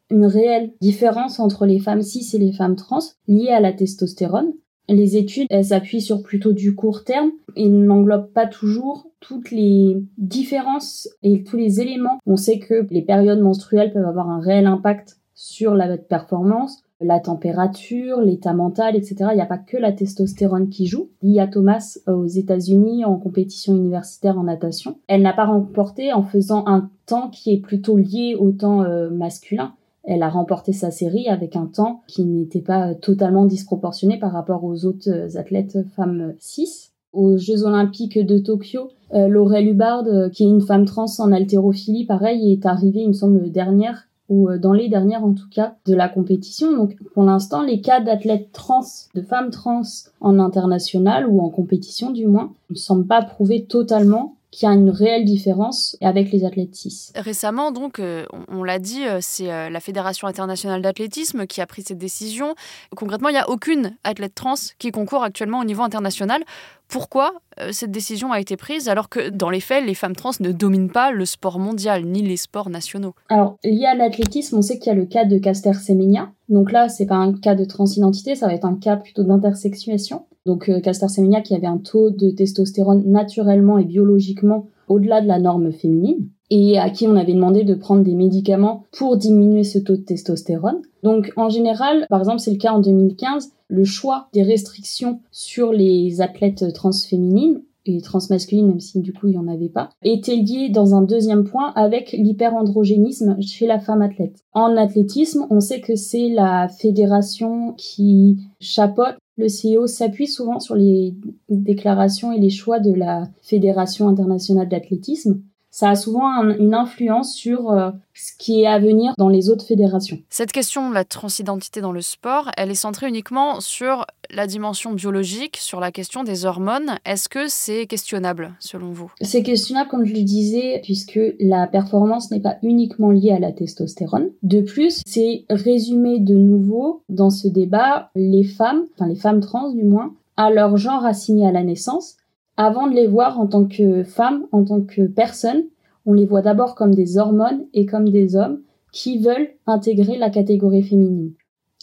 une 0.09 0.25
réelle 0.25 0.71
différence 0.79 1.39
entre 1.39 1.65
les 1.65 1.79
femmes 1.79 2.01
cis 2.01 2.35
et 2.35 2.39
les 2.39 2.53
femmes 2.53 2.75
trans 2.75 2.99
liées 3.27 3.49
à 3.49 3.59
la 3.59 3.73
testostérone. 3.73 4.53
Les 4.87 5.15
études, 5.15 5.47
s'appuient 5.63 6.01
sur 6.01 6.21
plutôt 6.21 6.51
du 6.51 6.75
court 6.75 7.03
terme 7.03 7.31
et 7.55 7.69
n'englobent 7.69 8.31
pas 8.33 8.47
toujours 8.47 9.09
toutes 9.19 9.51
les 9.51 10.03
différences 10.17 11.07
et 11.23 11.43
tous 11.43 11.55
les 11.55 11.79
éléments. 11.79 12.19
On 12.25 12.35
sait 12.35 12.59
que 12.59 12.85
les 12.89 13.01
périodes 13.01 13.39
menstruelles 13.39 13.93
peuvent 13.93 14.05
avoir 14.05 14.29
un 14.29 14.41
réel 14.41 14.65
impact 14.65 15.19
sur 15.33 15.75
la 15.75 15.97
performance, 15.97 16.83
la 17.01 17.19
température, 17.19 18.21
l'état 18.21 18.53
mental, 18.53 18.95
etc. 18.95 19.15
Il 19.31 19.35
n'y 19.35 19.41
a 19.41 19.45
pas 19.45 19.57
que 19.57 19.77
la 19.77 19.91
testostérone 19.91 20.69
qui 20.69 20.85
joue. 20.85 21.09
Lia 21.21 21.47
Thomas 21.47 21.97
euh, 22.07 22.13
aux 22.13 22.27
États-Unis 22.27 23.05
en 23.05 23.17
compétition 23.17 23.75
universitaire 23.75 24.37
en 24.37 24.43
natation. 24.43 24.97
Elle 25.07 25.21
n'a 25.21 25.33
pas 25.33 25.45
remporté 25.45 26.13
en 26.13 26.23
faisant 26.23 26.63
un 26.67 26.89
temps 27.05 27.29
qui 27.29 27.53
est 27.53 27.59
plutôt 27.59 27.97
lié 27.97 28.35
au 28.39 28.51
temps 28.51 28.83
euh, 28.83 29.09
masculin. 29.09 29.73
Elle 30.03 30.23
a 30.23 30.29
remporté 30.29 30.73
sa 30.73 30.89
série 30.89 31.27
avec 31.27 31.55
un 31.55 31.67
temps 31.67 32.01
qui 32.07 32.25
n'était 32.25 32.61
pas 32.61 32.95
totalement 32.95 33.45
disproportionné 33.45 34.17
par 34.17 34.31
rapport 34.31 34.63
aux 34.63 34.85
autres 34.85 35.09
euh, 35.09 35.39
athlètes 35.39 35.77
femmes 35.95 36.33
6. 36.39 36.91
Aux 37.13 37.37
Jeux 37.37 37.63
Olympiques 37.63 38.17
de 38.17 38.37
Tokyo, 38.37 38.87
Laurel 39.13 39.67
Hubbard, 39.67 40.05
qui 40.31 40.45
est 40.45 40.47
une 40.47 40.61
femme 40.61 40.85
trans 40.85 41.07
en 41.19 41.33
haltérophilie, 41.33 42.05
pareil, 42.05 42.53
est 42.53 42.65
arrivée, 42.65 43.01
il 43.01 43.09
me 43.09 43.13
semble, 43.13 43.51
dernière 43.51 44.07
ou 44.31 44.49
euh, 44.49 44.57
dans 44.57 44.73
les 44.73 44.87
dernières 44.87 45.23
en 45.23 45.33
tout 45.33 45.49
cas, 45.51 45.75
de 45.85 45.93
la 45.93 46.09
compétition. 46.09 46.75
Donc 46.75 46.95
pour 47.13 47.23
l'instant, 47.23 47.61
les 47.61 47.81
cas 47.81 47.99
d'athlètes 47.99 48.51
trans, 48.53 48.81
de 49.13 49.21
femmes 49.21 49.51
trans 49.51 49.81
en 50.21 50.39
international 50.39 51.27
ou 51.27 51.41
en 51.41 51.49
compétition 51.49 52.09
du 52.09 52.25
moins, 52.25 52.53
ne 52.69 52.75
semblent 52.75 53.05
pas 53.05 53.21
prouver 53.21 53.65
totalement 53.65 54.37
qu'il 54.51 54.67
y 54.67 54.71
a 54.71 54.75
une 54.75 54.89
réelle 54.89 55.25
différence 55.25 55.97
avec 56.01 56.31
les 56.31 56.45
athlètes 56.45 56.75
cis. 56.75 57.11
Récemment, 57.15 57.71
donc, 57.71 57.99
euh, 57.99 58.25
on, 58.49 58.63
l'a 58.63 58.79
dit, 58.79 59.05
euh, 59.05 59.19
c'est 59.21 59.47
la 59.47 59.79
Fédération 59.79 60.27
internationale 60.27 60.81
d'athlétisme 60.81 61.47
qui 61.47 61.61
a 61.61 61.65
pris 61.65 61.83
cette 61.83 61.97
décision. 61.97 62.55
Concrètement, 62.95 63.29
il 63.29 63.33
n'y 63.33 63.39
a 63.39 63.49
aucune 63.49 63.95
athlète 64.03 64.35
trans 64.35 64.55
qui 64.77 64.91
concourt 64.91 65.23
actuellement 65.23 65.59
au 65.59 65.65
niveau 65.65 65.83
international 65.83 66.43
pourquoi 66.91 67.31
euh, 67.59 67.69
cette 67.71 67.89
décision 67.89 68.31
a 68.31 68.39
été 68.39 68.57
prise 68.57 68.89
alors 68.89 69.09
que 69.09 69.29
dans 69.29 69.49
les 69.49 69.61
faits, 69.61 69.85
les 69.85 69.95
femmes 69.95 70.15
trans 70.15 70.31
ne 70.41 70.51
dominent 70.51 70.91
pas 70.91 71.11
le 71.11 71.25
sport 71.25 71.57
mondial 71.57 72.03
ni 72.05 72.21
les 72.21 72.37
sports 72.37 72.69
nationaux? 72.69 73.15
Alors, 73.29 73.57
lié 73.63 73.85
à 73.85 73.95
l'athlétisme, 73.95 74.57
on 74.57 74.61
sait 74.61 74.77
qu'il 74.77 74.87
y 74.87 74.95
a 74.95 74.99
le 74.99 75.05
cas 75.05 75.23
de 75.23 75.37
Caster 75.37 75.73
Semenya. 75.73 76.31
Donc 76.49 76.71
là, 76.71 76.89
c'est 76.89 77.05
pas 77.05 77.15
un 77.15 77.33
cas 77.33 77.55
de 77.55 77.63
transidentité, 77.63 78.35
ça 78.35 78.47
va 78.47 78.53
être 78.53 78.65
un 78.65 78.75
cas 78.75 78.97
plutôt 78.97 79.23
d'intersexuation. 79.23 80.25
Donc 80.45 80.69
euh, 80.69 80.79
Caster 80.79 81.07
Semenya 81.07 81.41
qui 81.41 81.55
avait 81.55 81.67
un 81.67 81.77
taux 81.77 82.09
de 82.09 82.31
testostérone 82.31 83.03
naturellement 83.05 83.77
et 83.77 83.85
biologiquement 83.85 84.67
au-delà 84.87 85.21
de 85.21 85.27
la 85.27 85.39
norme 85.39 85.71
féminine 85.71 86.29
et 86.49 86.77
à 86.77 86.89
qui 86.89 87.07
on 87.07 87.15
avait 87.15 87.33
demandé 87.33 87.63
de 87.63 87.73
prendre 87.75 88.03
des 88.03 88.13
médicaments 88.13 88.83
pour 88.91 89.15
diminuer 89.15 89.63
ce 89.63 89.79
taux 89.79 89.95
de 89.95 90.01
testostérone. 90.01 90.81
Donc 91.01 91.31
en 91.37 91.49
général, 91.49 92.05
par 92.09 92.19
exemple, 92.19 92.39
c'est 92.39 92.51
le 92.51 92.57
cas 92.57 92.73
en 92.73 92.79
2015, 92.79 93.53
le 93.69 93.85
choix 93.85 94.27
des 94.33 94.43
restrictions 94.43 95.21
sur 95.31 95.71
les 95.71 96.19
athlètes 96.19 96.73
transféminines 96.73 97.61
et 97.85 98.01
transmasculines, 98.01 98.67
même 98.67 98.79
si 98.79 98.99
du 98.99 99.13
coup 99.13 99.27
il 99.27 99.31
n'y 99.31 99.37
en 99.37 99.47
avait 99.47 99.69
pas, 99.69 99.89
était 100.03 100.35
lié 100.35 100.69
dans 100.69 100.93
un 100.93 101.01
deuxième 101.01 101.45
point 101.45 101.71
avec 101.75 102.11
l'hyperandrogénisme 102.11 103.37
chez 103.41 103.65
la 103.65 103.79
femme 103.79 104.01
athlète. 104.01 104.43
En 104.53 104.75
athlétisme, 104.77 105.47
on 105.49 105.61
sait 105.61 105.81
que 105.81 105.95
c'est 105.95 106.29
la 106.29 106.67
fédération 106.67 107.73
qui 107.77 108.37
chapeaute. 108.59 109.15
Le 109.41 109.47
CEO 109.47 109.87
s'appuie 109.87 110.27
souvent 110.27 110.59
sur 110.59 110.75
les 110.75 111.15
déclarations 111.49 112.31
et 112.31 112.39
les 112.39 112.51
choix 112.51 112.79
de 112.79 112.93
la 112.93 113.27
Fédération 113.41 114.07
internationale 114.07 114.69
d'athlétisme 114.69 115.41
ça 115.71 115.89
a 115.89 115.95
souvent 115.95 116.43
une 116.43 116.73
influence 116.73 117.33
sur 117.33 117.71
euh, 117.71 117.91
ce 118.13 118.33
qui 118.37 118.61
est 118.61 118.67
à 118.67 118.77
venir 118.77 119.13
dans 119.17 119.29
les 119.29 119.49
autres 119.49 119.65
fédérations. 119.65 120.19
Cette 120.29 120.51
question 120.51 120.89
de 120.89 120.93
la 120.93 121.05
transidentité 121.05 121.79
dans 121.79 121.93
le 121.93 122.01
sport, 122.01 122.51
elle 122.57 122.69
est 122.69 122.75
centrée 122.75 123.07
uniquement 123.07 123.61
sur 123.61 124.05
la 124.29 124.47
dimension 124.47 124.93
biologique, 124.93 125.57
sur 125.57 125.79
la 125.79 125.91
question 125.91 126.23
des 126.23 126.45
hormones. 126.45 126.97
Est-ce 127.05 127.29
que 127.29 127.47
c'est 127.47 127.87
questionnable 127.87 128.53
selon 128.59 128.91
vous? 128.91 129.11
C'est 129.21 129.43
questionnable 129.43 129.89
comme 129.89 130.05
je 130.05 130.13
le 130.13 130.23
disais, 130.23 130.81
puisque 130.83 131.19
la 131.39 131.67
performance 131.67 132.31
n'est 132.31 132.41
pas 132.41 132.57
uniquement 132.63 133.11
liée 133.11 133.31
à 133.31 133.39
la 133.39 133.51
testostérone. 133.51 134.29
De 134.43 134.61
plus, 134.61 135.01
c'est 135.05 135.45
résumé 135.49 136.19
de 136.19 136.35
nouveau 136.35 137.03
dans 137.09 137.29
ce 137.29 137.47
débat 137.47 138.09
les 138.15 138.43
femmes, 138.43 138.85
enfin 138.93 139.07
les 139.07 139.15
femmes 139.15 139.39
trans 139.39 139.71
du 139.71 139.83
moins, 139.83 140.13
à 140.37 140.49
leur 140.49 140.77
genre 140.77 141.05
assigné 141.05 141.47
à 141.47 141.51
la 141.51 141.63
naissance 141.63 142.17
avant 142.57 142.87
de 142.87 142.95
les 142.95 143.07
voir 143.07 143.39
en 143.39 143.47
tant 143.47 143.65
que 143.65 144.03
femmes, 144.03 144.45
en 144.51 144.63
tant 144.63 144.81
que 144.81 145.03
personnes, 145.03 145.63
on 146.05 146.13
les 146.13 146.25
voit 146.25 146.41
d'abord 146.41 146.75
comme 146.75 146.93
des 146.93 147.17
hormones 147.17 147.65
et 147.73 147.85
comme 147.85 148.09
des 148.09 148.35
hommes 148.35 148.61
qui 148.91 149.19
veulent 149.19 149.49
intégrer 149.67 150.17
la 150.17 150.29
catégorie 150.29 150.83
féminine. 150.83 151.33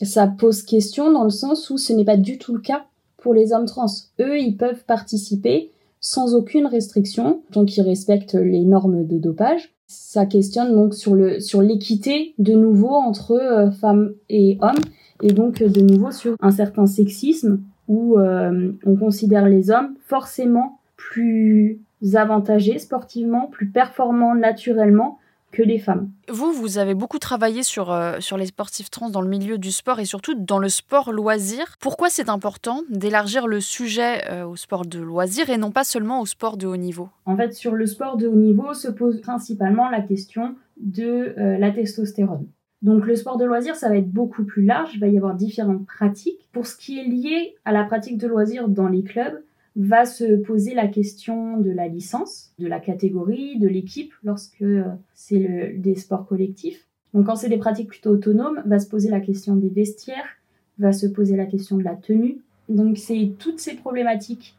Ça 0.02 0.26
pose 0.26 0.62
question 0.62 1.12
dans 1.12 1.24
le 1.24 1.30
sens 1.30 1.70
où 1.70 1.78
ce 1.78 1.92
n'est 1.92 2.04
pas 2.04 2.16
du 2.16 2.38
tout 2.38 2.54
le 2.54 2.60
cas 2.60 2.86
pour 3.16 3.34
les 3.34 3.52
hommes 3.52 3.66
trans. 3.66 3.86
Eux, 4.20 4.38
ils 4.38 4.56
peuvent 4.56 4.84
participer 4.84 5.72
sans 6.00 6.34
aucune 6.34 6.66
restriction, 6.66 7.42
tant 7.52 7.64
qu'ils 7.64 7.82
respectent 7.82 8.34
les 8.34 8.64
normes 8.64 9.06
de 9.06 9.18
dopage. 9.18 9.74
Ça 9.88 10.26
questionne 10.26 10.74
donc 10.74 10.94
sur 10.94 11.62
l'équité 11.62 12.34
de 12.38 12.52
nouveau 12.52 12.90
entre 12.90 13.32
euh, 13.32 13.70
femmes 13.70 14.12
et 14.28 14.58
hommes 14.60 14.82
et 15.22 15.32
donc 15.32 15.62
de 15.62 15.80
nouveau 15.80 16.12
sur 16.12 16.36
un 16.40 16.50
certain 16.50 16.86
sexisme 16.86 17.60
où 17.88 18.18
euh, 18.18 18.72
on 18.86 18.96
considère 18.96 19.46
les 19.48 19.70
hommes 19.70 19.94
forcément 20.06 20.78
plus 20.96 21.80
avantagés 22.14 22.78
sportivement, 22.78 23.46
plus 23.46 23.68
performants 23.68 24.34
naturellement 24.34 25.18
que 25.50 25.62
les 25.62 25.78
femmes. 25.78 26.10
Vous, 26.28 26.52
vous 26.52 26.76
avez 26.76 26.92
beaucoup 26.92 27.18
travaillé 27.18 27.62
sur, 27.62 27.90
euh, 27.90 28.20
sur 28.20 28.36
les 28.36 28.46
sportifs 28.46 28.90
trans 28.90 29.08
dans 29.08 29.22
le 29.22 29.28
milieu 29.28 29.56
du 29.56 29.72
sport 29.72 29.98
et 29.98 30.04
surtout 30.04 30.34
dans 30.34 30.58
le 30.58 30.68
sport 30.68 31.10
loisir. 31.10 31.76
Pourquoi 31.80 32.10
c'est 32.10 32.28
important 32.28 32.82
d'élargir 32.90 33.46
le 33.46 33.60
sujet 33.60 34.30
euh, 34.30 34.44
au 34.44 34.56
sport 34.56 34.84
de 34.84 34.98
loisir 34.98 35.48
et 35.48 35.56
non 35.56 35.70
pas 35.70 35.84
seulement 35.84 36.20
au 36.20 36.26
sport 36.26 36.58
de 36.58 36.66
haut 36.66 36.76
niveau? 36.76 37.08
En 37.24 37.34
fait, 37.34 37.54
sur 37.54 37.74
le 37.74 37.86
sport 37.86 38.18
de 38.18 38.28
haut 38.28 38.36
niveau 38.36 38.74
se 38.74 38.88
pose 38.88 39.22
principalement 39.22 39.88
la 39.88 40.02
question 40.02 40.54
de 40.76 41.34
la 41.36 41.70
testostérone. 41.70 42.46
Donc 42.82 43.06
le 43.06 43.16
sport 43.16 43.38
de 43.38 43.44
loisir, 43.44 43.74
ça 43.74 43.88
va 43.88 43.96
être 43.96 44.10
beaucoup 44.10 44.44
plus 44.44 44.64
large, 44.64 44.90
il 44.94 45.00
va 45.00 45.08
y 45.08 45.16
avoir 45.16 45.34
différentes 45.34 45.86
pratiques. 45.86 46.48
Pour 46.52 46.66
ce 46.66 46.76
qui 46.76 46.98
est 46.98 47.04
lié 47.04 47.56
à 47.64 47.72
la 47.72 47.84
pratique 47.84 48.18
de 48.18 48.28
loisir 48.28 48.68
dans 48.68 48.88
les 48.88 49.02
clubs, 49.02 49.42
va 49.76 50.04
se 50.04 50.36
poser 50.36 50.74
la 50.74 50.88
question 50.88 51.58
de 51.58 51.70
la 51.70 51.86
licence, 51.86 52.52
de 52.58 52.66
la 52.66 52.80
catégorie, 52.80 53.58
de 53.58 53.68
l'équipe 53.68 54.12
lorsque 54.24 54.62
euh, 54.62 54.84
c'est 55.14 55.74
des 55.76 55.94
sports 55.94 56.26
collectifs. 56.26 56.84
Donc 57.14 57.26
quand 57.26 57.36
c'est 57.36 57.48
des 57.48 57.58
pratiques 57.58 57.88
plutôt 57.88 58.10
autonomes, 58.10 58.60
va 58.66 58.78
se 58.78 58.88
poser 58.88 59.08
la 59.08 59.20
question 59.20 59.56
des 59.56 59.68
vestiaires, 59.68 60.36
va 60.78 60.92
se 60.92 61.06
poser 61.06 61.36
la 61.36 61.46
question 61.46 61.76
de 61.76 61.84
la 61.84 61.94
tenue. 61.94 62.38
Donc 62.68 62.98
c'est 62.98 63.32
toutes 63.38 63.60
ces 63.60 63.74
problématiques 63.74 64.56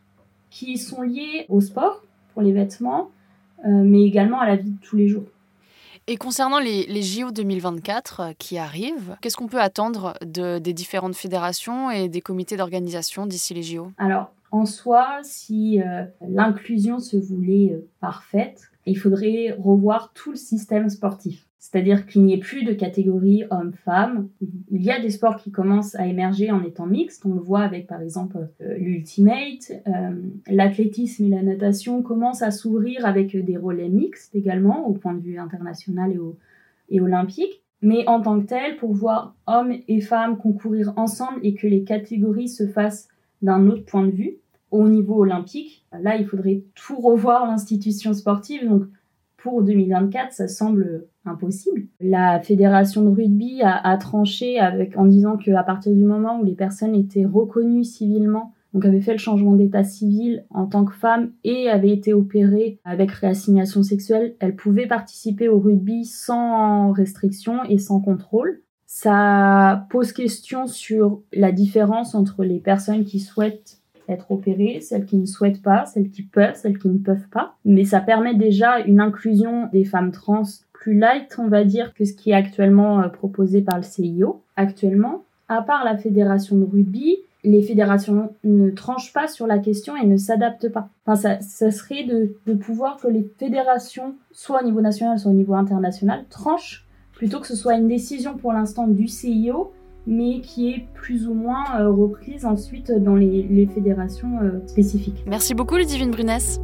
qui 0.49 0.77
sont 0.77 1.01
liées 1.01 1.45
au 1.49 1.61
sport 1.61 2.05
pour 2.33 2.41
les 2.41 2.53
vêtements, 2.53 3.11
euh, 3.65 3.83
mais 3.83 4.03
également 4.03 4.39
à 4.39 4.47
la 4.47 4.55
vie 4.55 4.71
de 4.71 4.79
tous 4.81 4.95
les 4.95 5.07
jours. 5.07 5.27
Et 6.11 6.17
concernant 6.17 6.57
les, 6.57 6.87
les 6.87 7.03
JO 7.03 7.29
2024 7.29 8.19
euh, 8.19 8.31
qui 8.39 8.57
arrivent, 8.57 9.15
qu'est-ce 9.21 9.37
qu'on 9.37 9.45
peut 9.45 9.61
attendre 9.61 10.15
de, 10.25 10.57
des 10.57 10.73
différentes 10.73 11.15
fédérations 11.15 11.91
et 11.91 12.09
des 12.09 12.19
comités 12.19 12.57
d'organisation 12.57 13.27
d'ici 13.27 13.53
les 13.53 13.61
JO 13.61 13.91
Alors, 13.99 14.33
en 14.49 14.65
soi, 14.65 15.19
si 15.21 15.79
euh, 15.79 16.05
l'inclusion 16.27 16.97
se 16.97 17.15
voulait 17.15 17.73
euh, 17.73 17.87
parfaite, 17.99 18.71
il 18.87 18.97
faudrait 18.97 19.55
revoir 19.59 20.11
tout 20.15 20.31
le 20.31 20.37
système 20.37 20.89
sportif. 20.89 21.45
C'est-à-dire 21.59 22.05
qu'il 22.05 22.23
n'y 22.23 22.33
ait 22.33 22.39
plus 22.39 22.63
de 22.63 22.71
catégorie 22.71 23.43
homme-femme. 23.51 24.29
Il 24.71 24.81
y 24.81 24.91
a 24.91 24.99
des 25.01 25.09
sports 25.09 25.35
qui 25.35 25.51
commencent 25.51 25.93
à 25.95 26.07
émerger 26.07 26.51
en 26.51 26.63
étant 26.63 26.85
mixtes. 26.85 27.25
On 27.25 27.33
le 27.33 27.41
voit 27.41 27.61
avec 27.61 27.85
par 27.85 28.01
exemple 28.01 28.37
euh, 28.61 28.77
l'ultimate. 28.77 29.73
Euh, 29.85 30.21
l'athlétisme 30.47 31.25
et 31.25 31.29
la 31.29 31.43
natation 31.43 32.01
commencent 32.01 32.41
à 32.41 32.51
s'ouvrir 32.51 33.05
avec 33.05 33.35
des 33.35 33.57
relais 33.57 33.89
mixtes 33.89 34.33
également 34.33 34.87
au 34.87 34.93
point 34.93 35.13
de 35.13 35.19
vue 35.19 35.37
international 35.37 36.13
et, 36.13 36.95
et 36.95 37.01
olympique. 37.01 37.61
Mais 37.81 38.07
en 38.07 38.21
tant 38.21 38.39
que 38.39 38.45
tel, 38.45 38.77
pour 38.77 38.93
voir 38.93 39.35
hommes 39.45 39.73
et 39.87 40.01
femmes 40.01 40.37
concourir 40.37 40.93
ensemble 40.95 41.39
et 41.43 41.55
que 41.55 41.67
les 41.67 41.83
catégories 41.83 42.49
se 42.49 42.67
fassent 42.67 43.09
d'un 43.41 43.67
autre 43.67 43.85
point 43.85 44.05
de 44.05 44.11
vue, 44.11 44.37
au 44.71 44.87
niveau 44.87 45.21
olympique, 45.21 45.85
là, 45.91 46.15
il 46.17 46.25
faudrait 46.25 46.63
tout 46.75 46.99
revoir 46.99 47.47
l'institution 47.47 48.13
sportive. 48.13 48.67
Donc, 48.67 48.83
pour 49.37 49.63
2024, 49.63 50.33
ça 50.33 50.47
semble 50.47 51.07
impossible. 51.29 51.87
La 52.01 52.39
fédération 52.39 53.03
de 53.03 53.09
rugby 53.09 53.61
a, 53.63 53.97
tranché 53.97 54.59
en 54.95 55.05
disant 55.05 55.37
qu'à 55.37 55.63
partir 55.63 55.93
du 55.93 56.03
moment 56.03 56.39
où 56.39 56.43
les 56.43 56.55
personnes 56.55 56.95
étaient 56.95 57.25
reconnues 57.25 57.83
civilement, 57.83 58.53
donc 58.73 58.85
avaient 58.85 59.01
fait 59.01 59.13
le 59.13 59.17
changement 59.17 59.53
d'état 59.53 59.83
civil 59.83 60.45
en 60.51 60.67
tant 60.67 60.85
que 60.85 60.93
femme 60.93 61.31
et 61.43 61.69
avaient 61.69 61.89
été 61.89 62.13
opérées 62.13 62.79
avec 62.83 63.11
réassignation 63.11 63.83
sexuelle, 63.83 64.35
elles 64.39 64.55
pouvaient 64.55 64.87
participer 64.87 65.49
au 65.49 65.59
rugby 65.59 66.05
sans 66.05 66.91
restriction 66.91 67.63
et 67.63 67.77
sans 67.77 67.99
contrôle. 67.99 68.61
Ça 68.85 69.87
pose 69.89 70.11
question 70.11 70.67
sur 70.67 71.21
la 71.33 71.51
différence 71.51 72.15
entre 72.15 72.43
les 72.43 72.59
personnes 72.59 73.05
qui 73.05 73.19
souhaitent 73.19 73.79
être 74.07 74.31
opérées, 74.31 74.79
celles 74.81 75.05
qui 75.05 75.17
ne 75.17 75.25
souhaitent 75.25 75.61
pas, 75.61 75.85
celles 75.85 76.09
qui 76.09 76.23
peuvent, 76.23 76.55
celles 76.55 76.79
qui 76.79 76.89
ne 76.89 76.97
peuvent 76.97 77.27
pas. 77.31 77.55
Mais 77.65 77.85
ça 77.85 77.99
permet 78.01 78.33
déjà 78.33 78.79
une 78.79 78.99
inclusion 78.99 79.67
des 79.71 79.85
femmes 79.85 80.11
trans 80.11 80.43
plus 80.79 80.97
light, 80.97 81.35
on 81.37 81.47
va 81.47 81.63
dire, 81.63 81.93
que 81.93 82.05
ce 82.05 82.13
qui 82.13 82.31
est 82.31 82.35
actuellement 82.35 83.01
euh, 83.01 83.09
proposé 83.09 83.61
par 83.61 83.77
le 83.77 83.83
CIO. 83.83 84.41
Actuellement, 84.55 85.23
à 85.47 85.61
part 85.61 85.83
la 85.83 85.97
fédération 85.97 86.57
de 86.57 86.63
rugby, 86.63 87.17
les 87.43 87.61
fédérations 87.61 88.33
ne 88.43 88.69
tranchent 88.69 89.13
pas 89.13 89.27
sur 89.27 89.47
la 89.47 89.59
question 89.59 89.95
et 89.95 90.05
ne 90.05 90.17
s'adaptent 90.17 90.69
pas. 90.69 90.89
Enfin, 91.05 91.15
ça, 91.15 91.41
ça 91.41 91.71
serait 91.71 92.03
de, 92.03 92.53
pouvoir 92.53 92.97
que 92.97 93.07
les 93.07 93.29
fédérations, 93.37 94.15
soit 94.31 94.61
au 94.61 94.65
niveau 94.65 94.81
national, 94.81 95.19
soit 95.19 95.31
au 95.31 95.35
niveau 95.35 95.53
international, 95.53 96.25
tranchent 96.29 96.85
plutôt 97.13 97.39
que 97.39 97.47
ce 97.47 97.55
soit 97.55 97.75
une 97.75 97.87
décision 97.87 98.37
pour 98.37 98.53
l'instant 98.53 98.87
du 98.87 99.07
CIO 99.07 99.73
mais 100.07 100.39
qui 100.39 100.71
est 100.71 100.87
plus 100.93 101.27
ou 101.27 101.33
moins 101.33 101.65
euh, 101.79 101.91
reprise 101.91 102.45
ensuite 102.45 102.91
dans 102.91 103.15
les, 103.15 103.69
fédérations 103.71 104.39
euh, 104.41 104.65
spécifiques. 104.65 105.23
Merci 105.27 105.53
beaucoup 105.53 105.75
Ludivine 105.75 106.09
Brunès. 106.09 106.59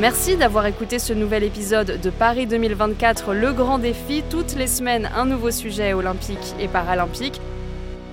Merci 0.00 0.36
d'avoir 0.36 0.64
écouté 0.66 1.00
ce 1.00 1.12
nouvel 1.12 1.42
épisode 1.42 2.00
de 2.00 2.10
Paris 2.10 2.46
2024, 2.46 3.32
le 3.34 3.52
grand 3.52 3.78
défi. 3.78 4.22
Toutes 4.30 4.54
les 4.54 4.68
semaines, 4.68 5.10
un 5.12 5.24
nouveau 5.24 5.50
sujet 5.50 5.92
olympique 5.92 6.54
et 6.60 6.68
paralympique. 6.68 7.40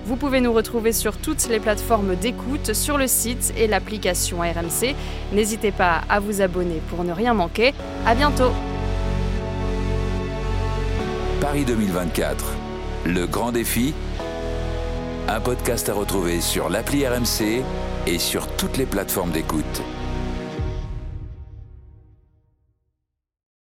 Vous 0.04 0.16
pouvez 0.16 0.40
nous 0.40 0.52
retrouver 0.52 0.92
sur 0.92 1.16
toutes 1.16 1.46
les 1.48 1.60
plateformes 1.60 2.16
d'écoute, 2.16 2.72
sur 2.72 2.98
le 2.98 3.06
site 3.06 3.54
et 3.56 3.68
l'application 3.68 4.38
RMC. 4.38 4.96
N'hésitez 5.32 5.70
pas 5.70 6.00
à 6.08 6.18
vous 6.18 6.40
abonner 6.42 6.82
pour 6.90 7.04
ne 7.04 7.12
rien 7.12 7.34
manquer. 7.34 7.72
À 8.04 8.16
bientôt! 8.16 8.50
Paris 11.40 11.64
2024. 11.64 12.52
Le 13.04 13.26
grand 13.28 13.52
défi. 13.52 13.94
Un 15.28 15.38
podcast 15.38 15.88
à 15.88 15.94
retrouver 15.94 16.40
sur 16.40 16.68
l'appli 16.68 17.06
RMC 17.06 17.62
et 18.08 18.18
sur 18.18 18.48
toutes 18.56 18.76
les 18.76 18.86
plateformes 18.86 19.30
d'écoute. 19.30 19.82